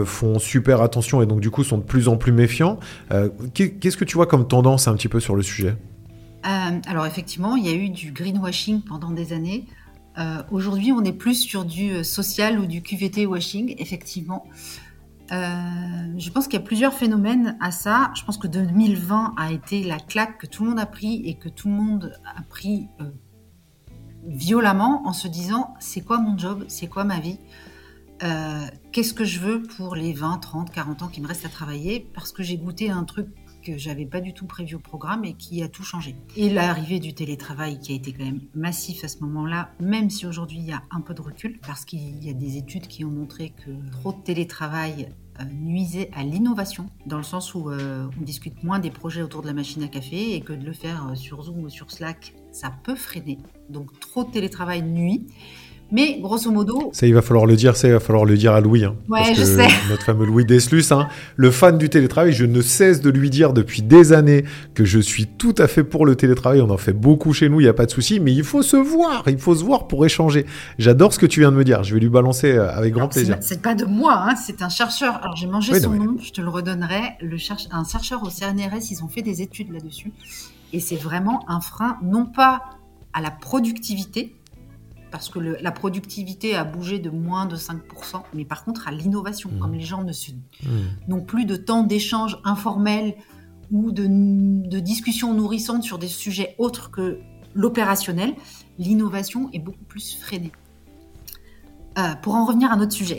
[0.06, 2.78] font super attention et donc du coup sont de plus en plus méfiants?
[3.52, 5.76] Qu'est-ce que tu vois comme tendance un petit peu sur le sujet?
[5.76, 5.93] euh,
[6.44, 9.66] alors effectivement, il y a eu du greenwashing pendant des années.
[10.18, 14.46] Euh, aujourd'hui, on est plus sur du euh, social ou du QVT washing, effectivement.
[15.30, 18.12] je pense qu'il y a plusieurs phénomènes à ça.
[18.14, 21.34] Je pense que 2020 a été la claque que tout le monde a pris et
[21.34, 22.88] que tout le monde a pris
[24.26, 27.38] violemment en se disant c'est quoi mon job, c'est quoi ma vie,
[28.92, 32.08] qu'est-ce que je veux pour les 20, 30, 40 ans qui me restent à travailler?
[32.14, 33.28] Parce que j'ai goûté un truc
[33.64, 36.14] que j'avais pas du tout prévu au programme et qui a tout changé.
[36.36, 40.26] Et l'arrivée du télétravail qui a été quand même massif à ce moment-là, même si
[40.26, 43.04] aujourd'hui il y a un peu de recul, parce qu'il y a des études qui
[43.04, 45.08] ont montré que trop de télétravail
[45.40, 49.42] euh, nuisait à l'innovation, dans le sens où euh, on discute moins des projets autour
[49.42, 51.90] de la machine à café et que de le faire euh, sur Zoom ou sur
[51.90, 53.38] Slack, ça peut freiner.
[53.68, 55.26] Donc trop de télétravail nuit.
[55.92, 56.90] Mais grosso modo.
[56.92, 58.84] Ça, il va falloir le dire, ça, il va falloir le dire à Louis.
[58.84, 59.68] Hein, ouais, je sais.
[59.90, 63.52] Notre fameux Louis Deslus, hein, le fan du télétravail, je ne cesse de lui dire
[63.52, 64.44] depuis des années
[64.74, 66.60] que je suis tout à fait pour le télétravail.
[66.60, 68.62] On en fait beaucoup chez nous, il n'y a pas de souci, mais il faut
[68.62, 70.46] se voir, il faut se voir pour échanger.
[70.78, 73.08] J'adore ce que tu viens de me dire, je vais lui balancer euh, avec grand
[73.08, 73.36] plaisir.
[73.40, 75.20] C'est pas de moi, hein, c'est un chercheur.
[75.22, 77.16] Alors j'ai mangé son nom, je te le redonnerai.
[77.20, 77.68] Le cherche...
[77.70, 80.12] Un chercheur au CNRS, ils ont fait des études là-dessus.
[80.72, 82.62] Et c'est vraiment un frein, non pas
[83.12, 84.34] à la productivité,
[85.14, 87.78] parce que la productivité a bougé de moins de 5%,
[88.34, 89.58] mais par contre à l'innovation, mmh.
[89.60, 90.66] comme les gens ne mmh.
[91.06, 93.14] n'ont plus de temps d'échange informel
[93.70, 97.20] ou de, de discussions nourrissantes sur des sujets autres que
[97.54, 98.34] l'opérationnel,
[98.76, 100.50] l'innovation est beaucoup plus freinée.
[101.96, 103.18] Euh, pour en revenir à notre sujet.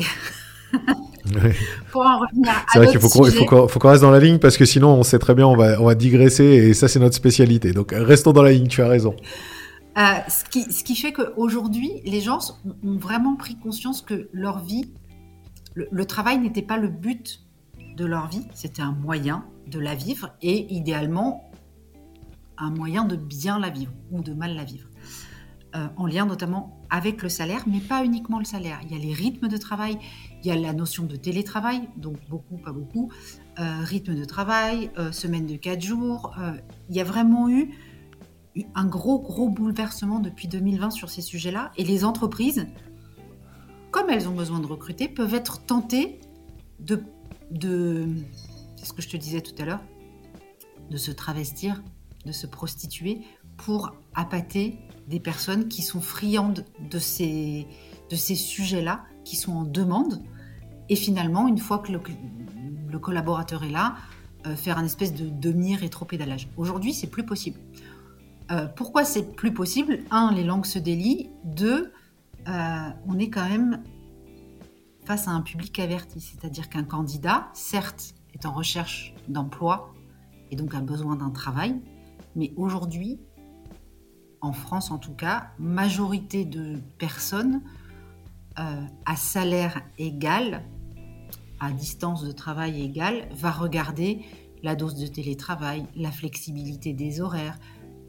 [1.25, 3.09] À C'est vrai qu'il faut
[3.79, 5.85] qu'on reste dans la ligne parce que sinon on sait très bien on va, on
[5.85, 7.71] va digresser et ça c'est notre spécialité.
[7.71, 9.15] Donc restons dans la ligne, tu as raison.
[9.97, 10.43] Euh, ce,
[10.83, 12.39] qui, fait qu'aujourd'hui, les gens
[12.83, 14.91] ont vraiment pris conscience que leur vie,
[15.73, 17.45] le, travail n'était pas le but
[17.95, 21.49] de leur vie, c'était un moyen de la vivre et idéalement
[22.57, 24.89] un moyen de bien la vivre ou de mal la vivre.
[25.75, 28.79] Euh, en lien notamment avec le salaire, mais pas uniquement le salaire.
[28.83, 29.97] Il y a les rythmes de travail,
[30.41, 33.11] il y a la notion de télétravail, donc beaucoup, pas beaucoup,
[33.59, 36.35] euh, rythme de travail, semaine de 4 jours.
[36.89, 37.71] il y a vraiment eu
[38.73, 41.71] un gros, gros bouleversement depuis 2020 sur ces sujets-là.
[41.77, 42.67] Et les entreprises,
[43.91, 46.19] comme elles ont besoin de recruter, peuvent être tentées
[46.79, 47.03] de,
[48.77, 49.81] c'est ce que je te disais tout à l'heure,
[50.89, 51.83] de se travestir,
[52.25, 53.21] de se prostituer
[53.57, 57.67] pour appâter des personnes qui sont friandes de ces,
[58.09, 60.21] de ces sujets-là, qui sont en demande.
[60.89, 63.95] Et finalement, une fois que le, collaborateur est là,
[64.45, 66.47] euh, faire un espèce de demi-rétropédalage.
[66.55, 67.59] Aujourd'hui, c'est plus possible.
[68.51, 69.99] Euh, pourquoi c'est plus possible?
[70.11, 71.29] Un, les langues se délient.
[71.43, 71.91] Deux,
[72.47, 73.83] euh, on est quand même
[75.05, 79.93] face à un public averti, c'est-à-dire qu'un candidat, certes, est en recherche d'emploi
[80.51, 81.79] et donc a besoin d'un travail,
[82.35, 83.19] mais aujourd'hui,
[84.41, 87.61] en France en tout cas, majorité de personnes
[88.59, 90.63] euh, à salaire égal,
[91.59, 94.25] à distance de travail égale, va regarder
[94.63, 97.57] la dose de télétravail, la flexibilité des horaires,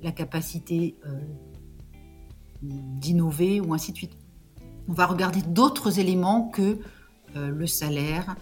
[0.02, 1.20] la capacité euh,
[2.62, 4.16] d'innover ou ainsi de suite.
[4.88, 6.78] On va regarder d'autres éléments que
[7.35, 8.37] euh, le salaire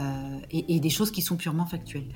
[0.00, 2.08] euh, et, des choses qui sont purement factuelles.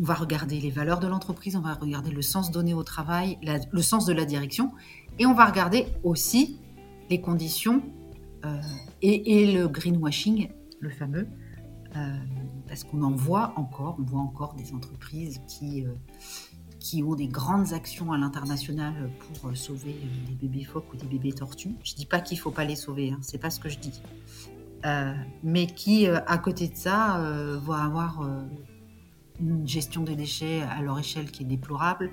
[0.00, 3.38] On va regarder les valeurs de l'entreprise, on va regarder le sens donné au travail,
[3.70, 4.72] le sens de la direction,
[5.18, 6.58] et on va regarder aussi
[7.10, 7.82] les conditions
[9.00, 11.28] et, et, le greenwashing, le fameux,
[12.66, 15.86] parce qu'on en voit encore, on voit encore des entreprises qui
[16.84, 19.96] qui ont des grandes actions à l'international pour sauver
[20.28, 21.76] des bébés phoques ou des bébés tortues.
[21.82, 24.02] Je dis pas qu'il faut pas les sauver, hein, c'est pas ce que je dis.
[25.42, 27.18] mais qui, à côté de ça,
[27.62, 28.22] vont avoir
[29.40, 32.10] une gestion des déchets à leur échelle qui est déplorable,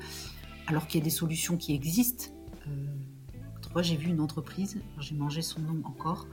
[0.68, 2.34] alors qu'il y a des solutions qui existent.
[2.68, 6.28] Euh, j'ai vu une entreprise, j'ai mangé son nom encore,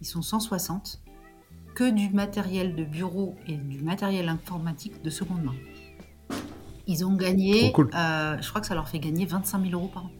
[0.00, 1.02] ils sont 160,
[1.74, 5.54] que du matériel de bureau et du matériel informatique de seconde main.
[6.86, 10.04] Ils ont gagné, euh, je crois que ça leur fait gagner 25 000 euros par
[10.04, 10.10] an.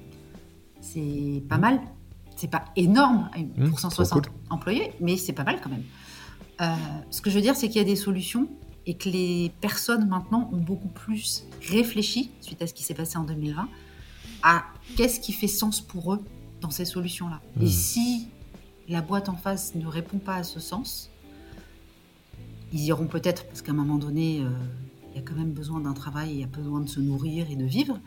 [0.81, 1.81] C'est pas mal,
[2.37, 5.85] c'est pas énorme mmh, pour 160 employés, mais c'est pas mal quand même.
[6.61, 6.75] Euh,
[7.11, 8.49] ce que je veux dire, c'est qu'il y a des solutions
[8.87, 13.17] et que les personnes maintenant ont beaucoup plus réfléchi, suite à ce qui s'est passé
[13.19, 13.69] en 2020,
[14.43, 14.65] à
[14.97, 16.25] qu'est-ce qui fait sens pour eux
[16.61, 17.41] dans ces solutions-là.
[17.61, 17.69] Et mmh.
[17.69, 18.29] si
[18.89, 21.11] la boîte en face ne répond pas à ce sens,
[22.73, 24.51] ils iront peut-être, parce qu'à un moment donné, euh,
[25.17, 27.47] il y a quand même besoin d'un travail, il y a besoin de se nourrir
[27.51, 27.99] et de vivre,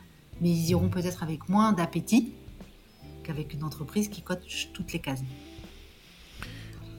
[0.42, 2.34] mais ils iront peut-être avec moins d'appétit
[3.24, 5.24] qu'avec une entreprise qui coche toutes les cases.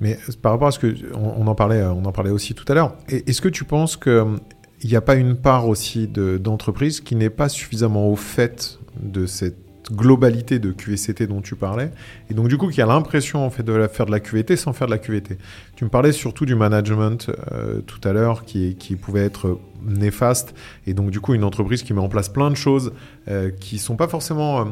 [0.01, 2.75] Mais par rapport à ce que on, en parlait, on en parlait aussi tout à
[2.75, 2.97] l'heure.
[3.09, 4.37] Est-ce que tu penses que
[4.83, 9.27] il n'y a pas une part aussi d'entreprise qui n'est pas suffisamment au fait de
[9.27, 11.91] cette globalité de QVCT dont tu parlais,
[12.31, 14.73] et donc du coup qui a l'impression en fait de faire de la QVT sans
[14.73, 15.39] faire de la QVT.
[15.77, 20.55] Tu me parlais surtout du management euh, tout à l'heure qui, qui pouvait être néfaste,
[20.87, 22.93] et donc du coup une entreprise qui met en place plein de choses
[23.29, 24.65] euh, qui sont pas forcément euh,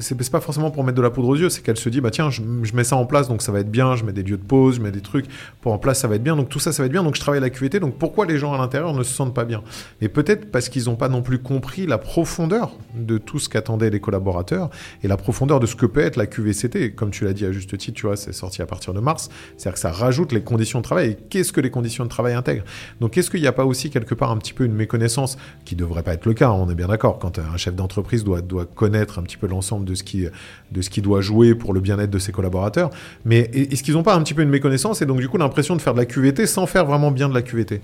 [0.00, 2.10] c'est pas forcément pour mettre de la poudre aux yeux, c'est qu'elle se dit bah
[2.10, 2.42] tiens, je,
[2.74, 4.76] mets ça en place donc ça va être bien, je mets des lieux de pause,
[4.76, 5.26] je mets des trucs
[5.60, 7.16] pour en place, ça va être bien, donc tout ça ça va être bien, donc
[7.16, 9.62] je travaille la QVT, donc pourquoi les gens à l'intérieur ne se sentent pas bien?
[10.00, 13.90] Et peut-être parce qu'ils n'ont pas non plus compris la profondeur de tout ce qu'attendaient
[13.90, 14.70] les collaborateurs
[15.02, 16.94] et la profondeur de ce que peut être la QVCT.
[16.94, 19.30] Comme tu l'as dit à juste titre, tu vois, c'est sorti à partir de mars,
[19.56, 21.10] c'est-à-dire que ça rajoute les conditions de travail.
[21.10, 22.64] Et qu'est-ce que les conditions de travail intègrent?
[23.00, 25.74] Donc est-ce qu'il n'y a pas aussi quelque part un petit peu une méconnaissance qui
[25.74, 28.66] devrait pas être le cas On est bien d'accord quand un chef d'entreprise doit, doit
[28.66, 30.26] connaître un petit peu l'ensemble de ce qui
[30.70, 32.90] de ce qui doit jouer pour le bien-être de ses collaborateurs.
[33.24, 35.76] Mais est-ce qu'ils n'ont pas un petit peu une méconnaissance et donc du coup l'impression
[35.76, 37.80] de faire de la QVT sans faire vraiment bien de la QVT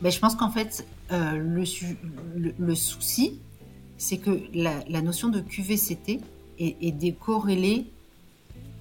[0.00, 1.64] ben, Je pense qu'en fait, euh, le,
[2.58, 3.38] le, souci,
[3.98, 6.20] c'est que la, notion de QVCT
[6.58, 7.86] est, est décorrélée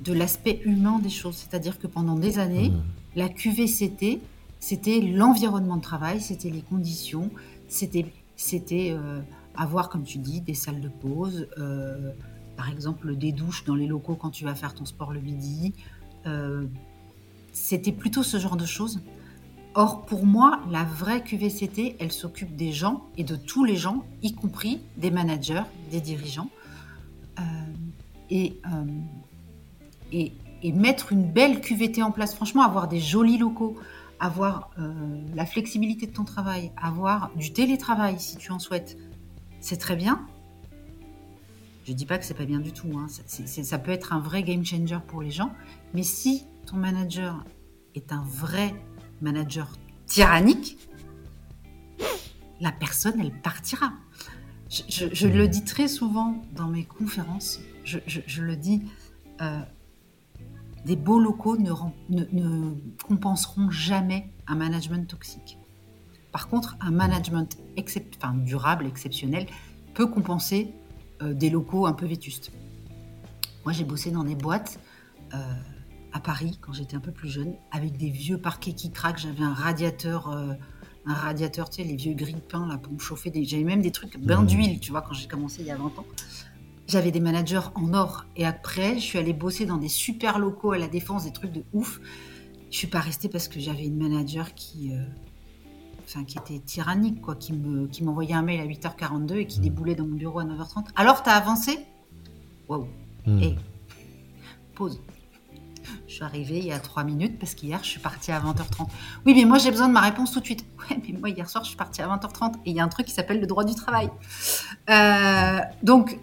[0.03, 1.35] de l'aspect humain des choses.
[1.35, 2.81] C'est-à-dire que pendant des années, mmh.
[3.17, 4.19] la QVCT,
[4.59, 7.29] c'était l'environnement de travail, c'était les conditions,
[7.67, 8.05] c'était
[8.39, 9.19] c'était euh,
[9.55, 12.11] avoir, comme tu dis, des salles de pause, euh,
[12.59, 15.73] par exemple des douches dans les locaux quand tu vas faire ton sport le midi.
[16.25, 16.65] Euh,
[17.53, 18.99] c'était plutôt ce genre de choses.
[19.75, 24.03] Or, pour moi, la vraie QVCT, elle s'occupe des gens et de tous les gens,
[24.23, 26.49] y compris des managers, des dirigeants.
[27.39, 27.43] Euh,
[28.29, 28.85] et, euh,
[30.11, 33.77] et, et, mettre une belle QVT en place, franchement, avoir des jolis locaux,
[34.19, 34.71] avoir
[35.33, 38.97] la flexibilité de ton travail, avoir du télétravail si tu en souhaites,
[39.61, 40.27] c'est très bien.
[41.89, 42.87] Je dis pas que c'est pas bien du tout.
[42.99, 43.07] Hein.
[43.07, 45.51] Ça, peut être un vrai game changer pour les gens.
[45.95, 47.43] Mais si ton manager
[47.95, 48.75] est un vrai
[49.21, 49.75] manager
[50.05, 50.77] tyrannique,
[52.61, 53.91] la personne, elle partira.
[54.69, 57.59] Je, le dis très souvent dans mes conférences.
[57.83, 58.83] Je, le dis.
[59.41, 59.59] Euh,
[60.85, 61.71] des beaux locaux ne,
[62.09, 62.71] ne,
[63.03, 65.57] compenseront jamais un management toxique.
[66.31, 67.57] Par contre, un management
[68.45, 69.47] durable, exceptionnel,
[69.95, 70.75] peut compenser
[71.21, 72.51] des locaux un peu vétustes.
[73.65, 74.79] Moi, j'ai bossé dans des boîtes
[75.33, 75.37] euh,
[76.11, 79.19] à Paris quand j'étais un peu plus jeune, avec des vieux parquets qui craquent.
[79.19, 80.53] J'avais un radiateur, euh,
[81.05, 83.29] un radiateur, tu sais, les vieux grilles de pain là pour me chauffer.
[83.29, 83.45] Des...
[83.45, 84.47] J'avais même des trucs bain mmh.
[84.47, 86.05] d'huile, tu vois, quand j'ai commencé il y a 20 ans.
[86.87, 88.25] J'avais des managers en or.
[88.35, 91.51] Et après, je suis allée bosser dans des super locaux à la défense, des trucs
[91.51, 91.99] de ouf.
[92.71, 94.93] Je suis pas restée parce que j'avais une manager qui,
[96.25, 99.63] qui était tyrannique, quoi, qui me, qui m'envoyait un mail à 8h42 et qui hmm.
[99.63, 100.87] déboulait dans mon bureau à 9h30.
[100.95, 101.79] Alors, t'as avancé?
[102.67, 102.87] Waouh
[103.25, 103.43] hmm.
[103.43, 103.55] Et
[104.75, 104.99] pause.
[106.07, 108.87] Je suis arrivée il y a 3 minutes parce qu'hier, je suis partie à 20h30.
[109.25, 110.65] Oui, mais moi, j'ai besoin de ma réponse tout de suite.
[110.89, 112.87] Ouais, mais moi, hier soir, je suis partie à 20h30 et il y a un
[112.87, 114.09] truc qui s'appelle le droit du travail.
[114.89, 116.17] Euh, donc,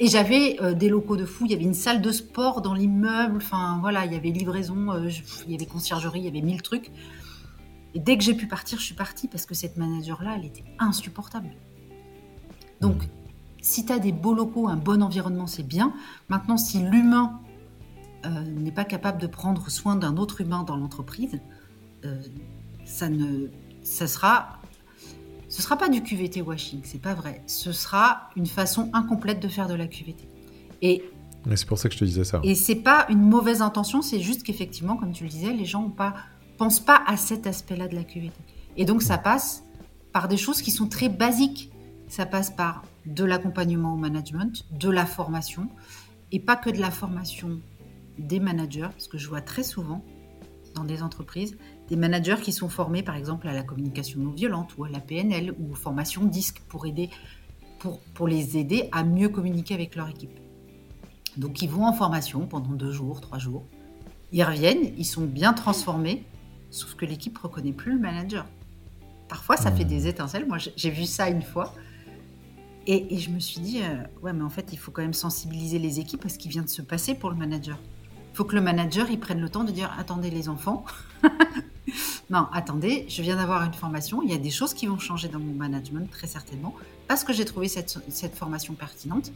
[0.00, 1.46] et j'avais euh, des locaux de fou.
[1.46, 3.36] Il y avait une salle de sport dans l'immeuble.
[3.36, 5.08] Enfin, voilà, il y avait livraison, euh,
[5.46, 6.90] il y avait conciergerie, il y avait mille trucs.
[7.94, 10.64] Et dès que j'ai pu partir, je suis partie parce que cette manager-là, elle était
[10.78, 11.50] insupportable.
[12.80, 13.08] Donc,
[13.62, 15.94] si tu as des beaux locaux, un bon environnement, c'est bien.
[16.28, 17.40] Maintenant, si l'humain
[18.26, 21.40] euh, n'est pas capable de prendre soin d'un autre humain dans l'entreprise,
[22.04, 22.20] euh,
[22.84, 23.46] ça ne,
[23.82, 24.58] ça sera,
[25.48, 27.42] ce sera pas du QVT washing, c'est pas vrai.
[27.46, 30.28] Ce sera une façon incomplète de faire de la QVT.
[30.82, 31.04] Et
[31.54, 32.40] c'est pour ça que je te disais ça.
[32.42, 35.82] Et c'est pas une mauvaise intention, c'est juste qu'effectivement, comme tu le disais, les gens
[35.82, 36.14] n'ont pas
[36.56, 38.32] pense pas à cet aspect-là de la QVT.
[38.76, 39.64] Et donc ça passe
[40.12, 41.70] par des choses qui sont très basiques.
[42.08, 45.68] ça passe par de l'accompagnement au management, de la formation,
[46.32, 47.60] et pas que de la formation
[48.18, 50.04] des managers, parce que je vois très souvent
[50.74, 51.56] dans des entreprises
[51.88, 55.00] des managers qui sont formés par exemple à la communication non violente ou à la
[55.00, 57.10] PNL ou aux formations DISC pour aider
[57.78, 60.38] pour, pour les aider à mieux communiquer avec leur équipe.
[61.36, 63.64] Donc ils vont en formation pendant deux jours, trois jours.
[64.32, 66.24] Ils reviennent, ils sont bien transformés,
[66.74, 68.46] sauf que l'équipe reconnaît plus le manager.
[69.28, 69.88] Parfois, ça fait mmh.
[69.88, 70.46] des étincelles.
[70.46, 71.72] Moi, j'ai vu ça une fois.
[72.86, 75.78] Et, je me suis dit, euh, ouais, mais en fait, il faut quand même sensibiliser
[75.78, 77.78] les équipes parce qu'il vient de se passer pour le manager.
[78.32, 80.84] Il faut que le manager, il prenne le temps de dire, attendez les enfants.
[82.30, 84.22] non, attendez, je viens d'avoir une formation.
[84.22, 86.74] Il y a des choses qui vont changer dans mon management, très certainement,
[87.08, 89.32] parce que j'ai trouvé cette, cette formation pertinente.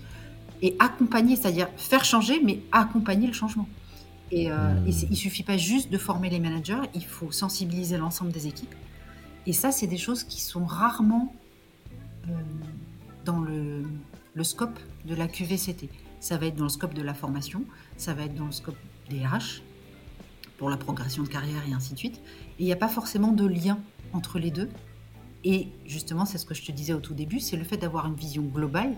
[0.61, 3.69] Et accompagner, c'est-à-dire faire changer, mais accompagner le changement.
[4.31, 4.87] Et, euh, mmh.
[4.87, 8.75] il ne suffit pas juste de former les managers, il faut sensibiliser l'ensemble des équipes.
[9.47, 11.35] Et ça, c'est des choses qui sont rarement
[12.29, 12.33] euh,
[13.25, 13.85] dans le,
[14.43, 15.89] scope de la QVCT.
[16.21, 17.65] Ça va être dans le scope de la formation,
[17.97, 18.77] ça va être dans le scope
[19.09, 19.63] des RH,
[20.59, 22.21] pour la progression de carrière et ainsi de suite.
[22.59, 23.79] Et il n'y a pas forcément de lien
[24.13, 24.69] entre les deux.
[25.45, 28.07] Et justement, c'est ce que je te disais au tout début, c'est le fait d'avoir
[28.07, 28.95] une vision globale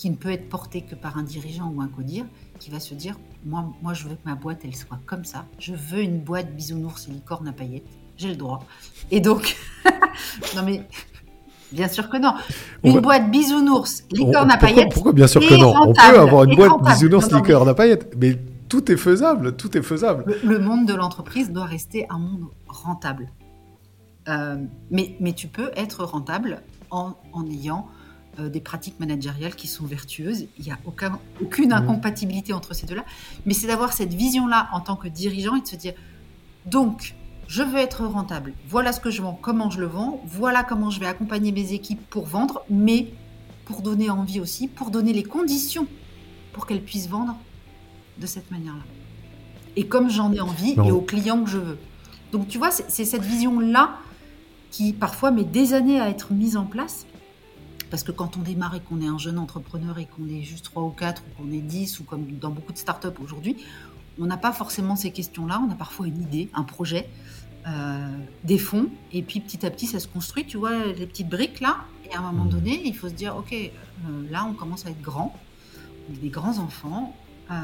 [0.00, 2.24] qui ne peut être portée que par un dirigeant ou un codir,
[2.58, 5.44] qui va se dire, moi, moi je veux que ma boîte, elle soit comme ça.
[5.58, 7.84] Je veux une boîte bisounours et licorne à paillettes.
[8.16, 8.64] J'ai le droit.
[9.10, 9.58] Et donc,
[10.56, 10.88] non mais
[11.70, 12.32] Bien sûr que non.
[12.82, 14.90] Une boîte bisounours, licorne à paillettes.
[14.94, 15.74] Pourquoi bien sûr que non?
[15.78, 18.38] On peut avoir une boîte bisounours, licorne à paillettes, mais
[18.70, 20.34] tout est faisable, tout est faisable.
[20.42, 23.28] Le, monde de l'entreprise doit rester un monde rentable.
[24.30, 24.56] Euh,
[24.90, 27.86] mais, mais tu peux être rentable en, en ayant
[28.38, 30.46] euh, des pratiques managériales qui sont vertueuses.
[30.58, 31.72] Il n'y a aucun, aucune mmh.
[31.72, 33.04] incompatibilité entre ces deux-là.
[33.46, 35.94] Mais c'est d'avoir cette vision-là en tant que dirigeant et de se dire,
[36.66, 37.14] donc,
[37.48, 38.54] je veux être rentable.
[38.68, 40.22] Voilà ce que je vends, comment je le vends.
[40.26, 43.12] Voilà comment je vais accompagner mes équipes pour vendre, mais
[43.64, 45.86] pour donner envie aussi, pour donner les conditions
[46.52, 47.36] pour qu'elles puissent vendre
[48.18, 48.82] de cette manière-là.
[49.76, 51.78] Et comme j'en ai envie et aux clients que je veux.
[52.32, 53.98] Donc tu vois, c'est cette vision-là
[54.70, 57.06] qui parfois met des années à être mise en place.
[57.90, 60.64] Parce que quand on démarre et qu'on est un jeune entrepreneur et qu'on est juste
[60.66, 63.56] 3 ou 4 ou qu'on est 10 ou comme dans beaucoup de startups aujourd'hui,
[64.20, 65.60] on n'a pas forcément ces questions-là.
[65.66, 67.08] On a parfois une idée, un projet.
[67.66, 68.08] Euh,
[68.42, 71.60] des fonds, et puis petit à petit ça se construit, tu vois, les petites briques
[71.60, 71.76] là,
[72.10, 72.48] et à un moment mmh.
[72.48, 73.68] donné, il faut se dire, ok, euh,
[74.30, 75.36] là on commence à être grand,
[76.08, 77.14] on est des grands enfants,
[77.50, 77.54] euh,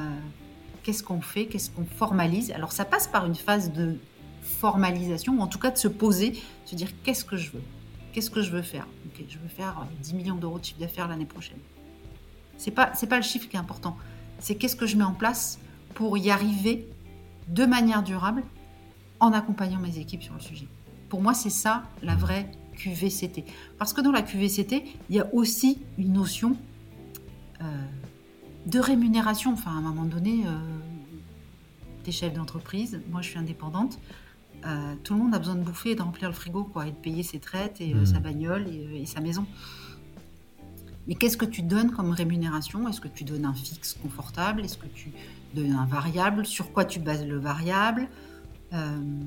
[0.83, 2.51] qu'est-ce qu'on fait, qu'est-ce qu'on formalise?
[2.51, 3.97] Alors ça passe par une phase de
[4.43, 6.35] formalisation, ou en tout cas de se poser,
[6.67, 7.65] se dire qu'est-ce que je veux,
[8.17, 8.87] qu'est-ce que je veux faire
[9.29, 11.59] je veux faire 10 millions d'euros de chiffre d'affaires l'année prochaine.
[12.57, 13.99] C'est pas, pas le chiffre qui est important,
[14.39, 15.59] c'est qu'est-ce que je mets en place
[15.93, 16.89] pour y arriver
[17.49, 18.43] de manière durable
[19.21, 20.67] en accompagnant mes équipes sur le sujet.
[21.11, 23.45] Pour moi, c'est ça la vraie QVCT.
[23.79, 26.57] Parce que dans la QVCT, il y a aussi une notion
[27.61, 27.65] euh,
[28.65, 29.53] de rémunération.
[29.53, 30.59] Enfin, à un moment donné, euh,
[32.03, 33.99] des chefs d'entreprise, moi je suis indépendante,
[34.65, 36.91] euh, tout le monde a besoin de bouffer et de remplir le frigo, quoi, et
[36.91, 38.07] de payer ses traites et mmh.
[38.07, 39.47] sa bagnole et, sa maison.
[41.07, 42.89] Mais qu'est-ce que tu donnes comme rémunération?
[42.89, 44.65] Est-ce que tu donnes un fixe confortable?
[44.65, 45.13] Est-ce que tu
[45.55, 46.47] donnes un variable?
[46.47, 48.09] Sur quoi tu bases le variable?
[48.73, 49.21] Euh,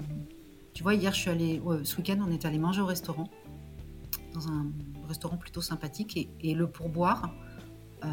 [0.74, 3.30] tu vois, hier, je suis allée, ce week-end, on est allé manger au restaurant,
[4.34, 4.68] dans un
[5.08, 7.34] restaurant plutôt sympathique, et, le pourboire,
[8.04, 8.08] euh,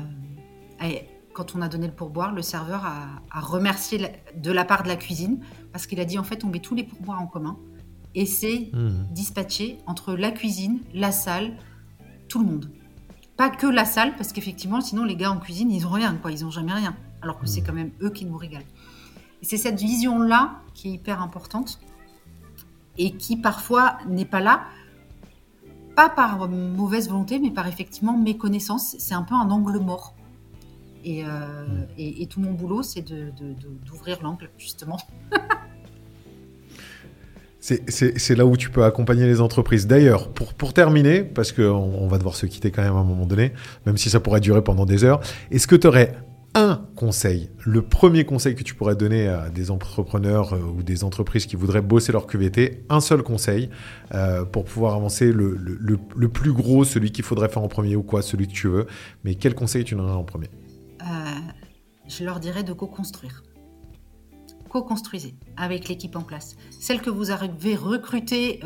[1.37, 4.01] quand on a donné le pourboire, le serveur a, remercié
[4.35, 6.75] de la part de la cuisine, parce qu'il a dit, en fait, on met tous
[6.75, 7.59] les pourboires en commun,
[8.15, 9.13] et c'est mmh.
[9.13, 11.53] dispatché entre la cuisine, la salle,
[12.29, 12.71] tout le monde.
[13.37, 16.33] Pas que la salle, parce qu'effectivement, sinon, les gars en cuisine, ils ont rien, quoi,
[16.33, 17.65] ils ont jamais rien, alors que c'est mmh.
[17.67, 18.65] quand même eux qui nous régalent
[19.47, 21.79] c'est cette vision-là qui est hyper importante
[22.99, 24.65] et qui parfois n'est pas là,
[25.95, 28.97] pas par mauvaise volonté, mais par effectivement méconnaissance.
[28.99, 30.16] C'est un peu un angle mort.
[31.07, 34.99] Et, euh, tout mon boulot, c'est d'ouvrir l'angle, justement.
[37.59, 39.89] C'est là où tu peux accompagner les entreprises.
[39.89, 43.05] D'ailleurs, pour, pour terminer, parce qu'on on va devoir se quitter quand même à un
[43.05, 43.53] moment donné,
[43.87, 45.19] même si ça pourrait durer pendant des heures,
[45.51, 46.15] est-ce que tu aurais
[46.55, 51.05] un conseil, le premier conseil que tu pourrais donner à des entrepreneurs euh, ou des
[51.05, 53.69] entreprises qui voudraient bosser leur QVT, un seul conseil
[54.15, 58.23] euh, pour pouvoir avancer le, plus gros, celui qu'il faudrait faire en premier ou quoi,
[58.23, 58.87] celui que tu veux.
[59.25, 60.49] Mais quel conseil tu donnerais en premier?
[62.09, 63.43] Je leur dirais de co-construire.
[64.69, 66.57] Co-construisez avec l'équipe en place.
[66.71, 68.61] Celle que vous avez recrutée,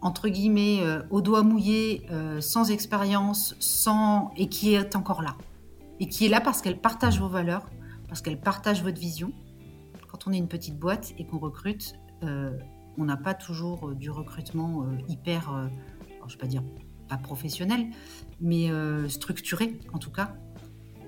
[0.00, 2.06] entre guillemets, au doigt mouillé,
[2.40, 5.36] sans expérience, sans et qui est encore là
[6.00, 7.68] et qui est là parce qu'elle partage vos valeurs,
[8.08, 9.32] parce qu'elle partage votre vision.
[10.08, 12.56] Quand on est une petite boîte et qu'on recrute, euh,
[12.96, 15.70] on n'a pas toujours euh, du recrutement euh, hyper,
[16.20, 16.62] je ne vais pas dire
[17.08, 17.86] pas professionnelle,
[18.38, 18.68] mais
[19.08, 20.34] structurée en tout cas.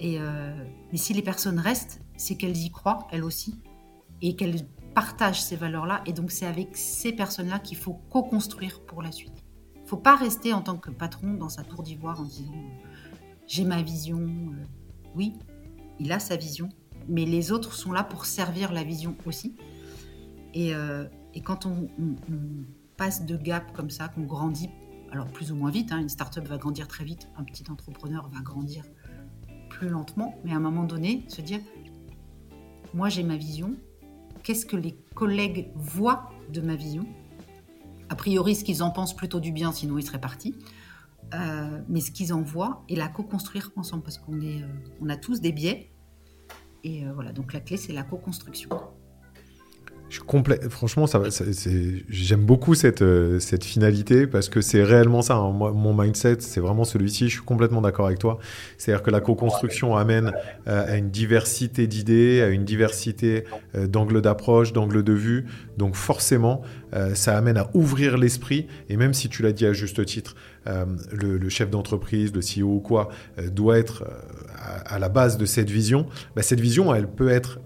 [0.00, 3.60] Et mais si les personnes restent, c'est qu'elles y croient elles aussi
[4.22, 6.02] et qu'elles partagent ces valeurs-là.
[6.06, 9.44] Et donc c'est avec ces personnes-là qu'il faut co-construire pour la suite.
[9.76, 12.54] Il ne faut pas rester en tant que patron dans sa tour d'ivoire en disant
[13.46, 14.26] j'ai ma vision.
[15.14, 15.34] oui,
[15.98, 16.68] il a sa vision,
[17.08, 19.56] mais les autres sont là pour servir la vision aussi.
[20.54, 21.04] Et, euh,
[21.44, 21.88] quand on,
[22.96, 24.68] passe de gap comme ça, qu'on grandit,
[25.10, 28.28] alors plus ou moins vite, hein, une start-up va grandir très vite, un petit entrepreneur
[28.28, 28.84] va grandir
[29.80, 31.60] plus lentement, mais à un moment donné, se dire,
[32.92, 33.76] moi j'ai ma vision,
[34.42, 37.06] qu'est-ce que les collègues voient de ma vision?
[38.10, 40.54] A priori, ce qu'ils en pensent plutôt du bien, sinon ils seraient partis.
[41.32, 44.66] Euh, mais ce qu'ils en voient et la co-construire ensemble parce qu'on est, euh,
[45.00, 45.90] on a tous des biais
[46.84, 48.68] et euh, voilà, donc la clé, c'est la co-construction.
[50.10, 50.18] Je
[50.70, 51.06] Franchement,
[52.08, 55.36] j'aime beaucoup cette, euh, cette finalité parce que c'est réellement ça.
[55.36, 55.52] Hein.
[55.52, 57.28] mon mindset, c'est vraiment celui-ci.
[57.28, 58.40] Je suis complètement d'accord avec toi.
[58.76, 60.32] C'est-à-dire que la co-construction amène
[60.66, 63.44] euh, à une diversité d'idées, à une diversité
[63.74, 65.46] d'angles d'approche, d'angles de vue.
[65.78, 66.62] Donc forcément,
[67.14, 68.66] ça amène à ouvrir l'esprit.
[68.88, 70.34] Et même si tu l'as dit à juste titre,
[71.12, 73.10] le, chef d'entreprise, le CEO ou quoi,
[73.52, 74.04] doit être
[74.58, 77.60] à, la base de cette vision, bah, cette vision, elle peut être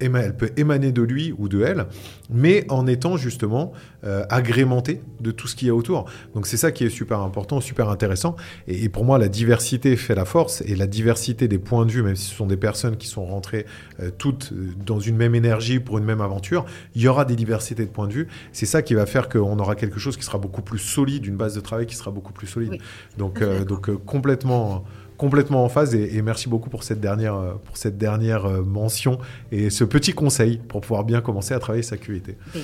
[0.00, 1.86] elle peut émaner de lui ou de elle,
[2.30, 3.72] mais en étant justement
[4.04, 6.06] euh, agrémentée de tout ce qu'il y a autour.
[6.34, 8.36] Donc c'est ça qui est super important, super intéressant.
[8.66, 12.02] Et, pour moi, la diversité fait la force, et la diversité des points de vue,
[12.02, 13.66] même si ce sont des personnes qui sont rentrées
[14.00, 17.36] euh, toutes euh, dans une même énergie pour une même aventure, il y aura des
[17.36, 18.28] diversités de points de vue.
[18.52, 21.36] C'est ça qui va faire qu'on aura quelque chose qui sera beaucoup plus solide, une
[21.36, 22.78] base de travail qui sera beaucoup plus solide.
[23.18, 24.84] Donc, donc complètement
[25.20, 29.18] complètement en phase et, merci beaucoup pour cette dernière, euh, pour cette dernière euh, mention
[29.52, 32.38] et ce petit conseil pour pouvoir bien commencer à travailler sa QVT.
[32.54, 32.60] Bah,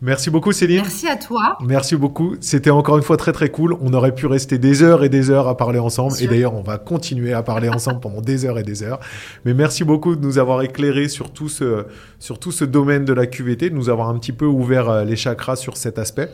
[0.00, 0.80] merci beaucoup Céline.
[0.82, 1.56] Merci à toi.
[1.60, 2.34] Merci beaucoup.
[2.40, 3.76] C'était encore une fois très très cool.
[3.80, 6.62] On aurait pu rester des heures et des heures à parler ensemble et d'ailleurs on
[6.62, 8.98] va continuer à parler ensemble pendant des heures et des heures.
[9.44, 11.86] Mais merci beaucoup de nous avoir éclairé sur tout ce,
[12.18, 15.04] sur tout ce domaine de la QVT, de nous avoir un petit peu ouvert euh,
[15.04, 16.30] les chakras sur cet aspect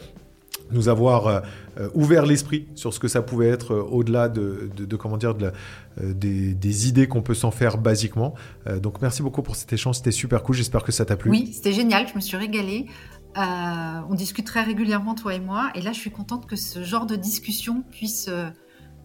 [0.71, 1.41] nous avoir euh,
[1.79, 5.53] euh, ouvert l'esprit sur ce que ça pouvait être euh, au-delà de, comment dire de
[6.01, 8.35] des, idées qu'on peut s'en faire basiquement.
[8.81, 10.55] donc merci beaucoup pour cet échange, c'était super cool.
[10.55, 11.31] J'espère que ça t'a plu.
[11.31, 12.87] Oui, c'était génial, je me suis régalée.
[13.37, 17.07] on discute très régulièrement toi et moi, et là je suis contente que ce genre
[17.07, 18.31] de discussion puisse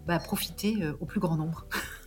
[0.08, 1.66] bah, profiter au plus grand nombre.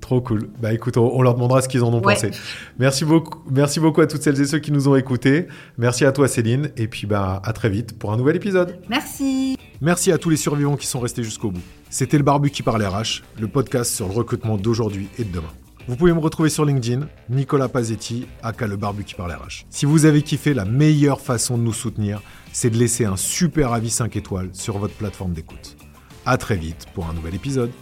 [0.00, 0.48] Trop cool.
[0.60, 2.30] Bah écoute, on, leur demandera ce qu'ils en ont pensé.
[2.78, 5.46] Merci beaucoup, merci beaucoup à toutes celles et ceux qui nous ont écoutés.
[5.78, 8.78] Merci à toi Céline et puis bah à très vite pour un nouvel épisode.
[8.88, 9.56] Merci.
[9.80, 11.62] Merci à tous les survivants qui sont restés jusqu'au bout.
[11.88, 15.52] C'était le Barbu qui parlait RH, le podcast sur le recrutement d'aujourd'hui et de demain.
[15.88, 19.66] Vous pouvez me retrouver sur LinkedIn, Nicolas Pazetti, aka le Barbu qui parle RH.
[19.68, 22.22] Si vous avez kiffé, la meilleure façon de nous soutenir,
[22.52, 25.76] c'est de laisser un super avis 5 étoiles sur votre plateforme d'écoute.
[26.24, 27.72] À très vite pour un nouvel épisode.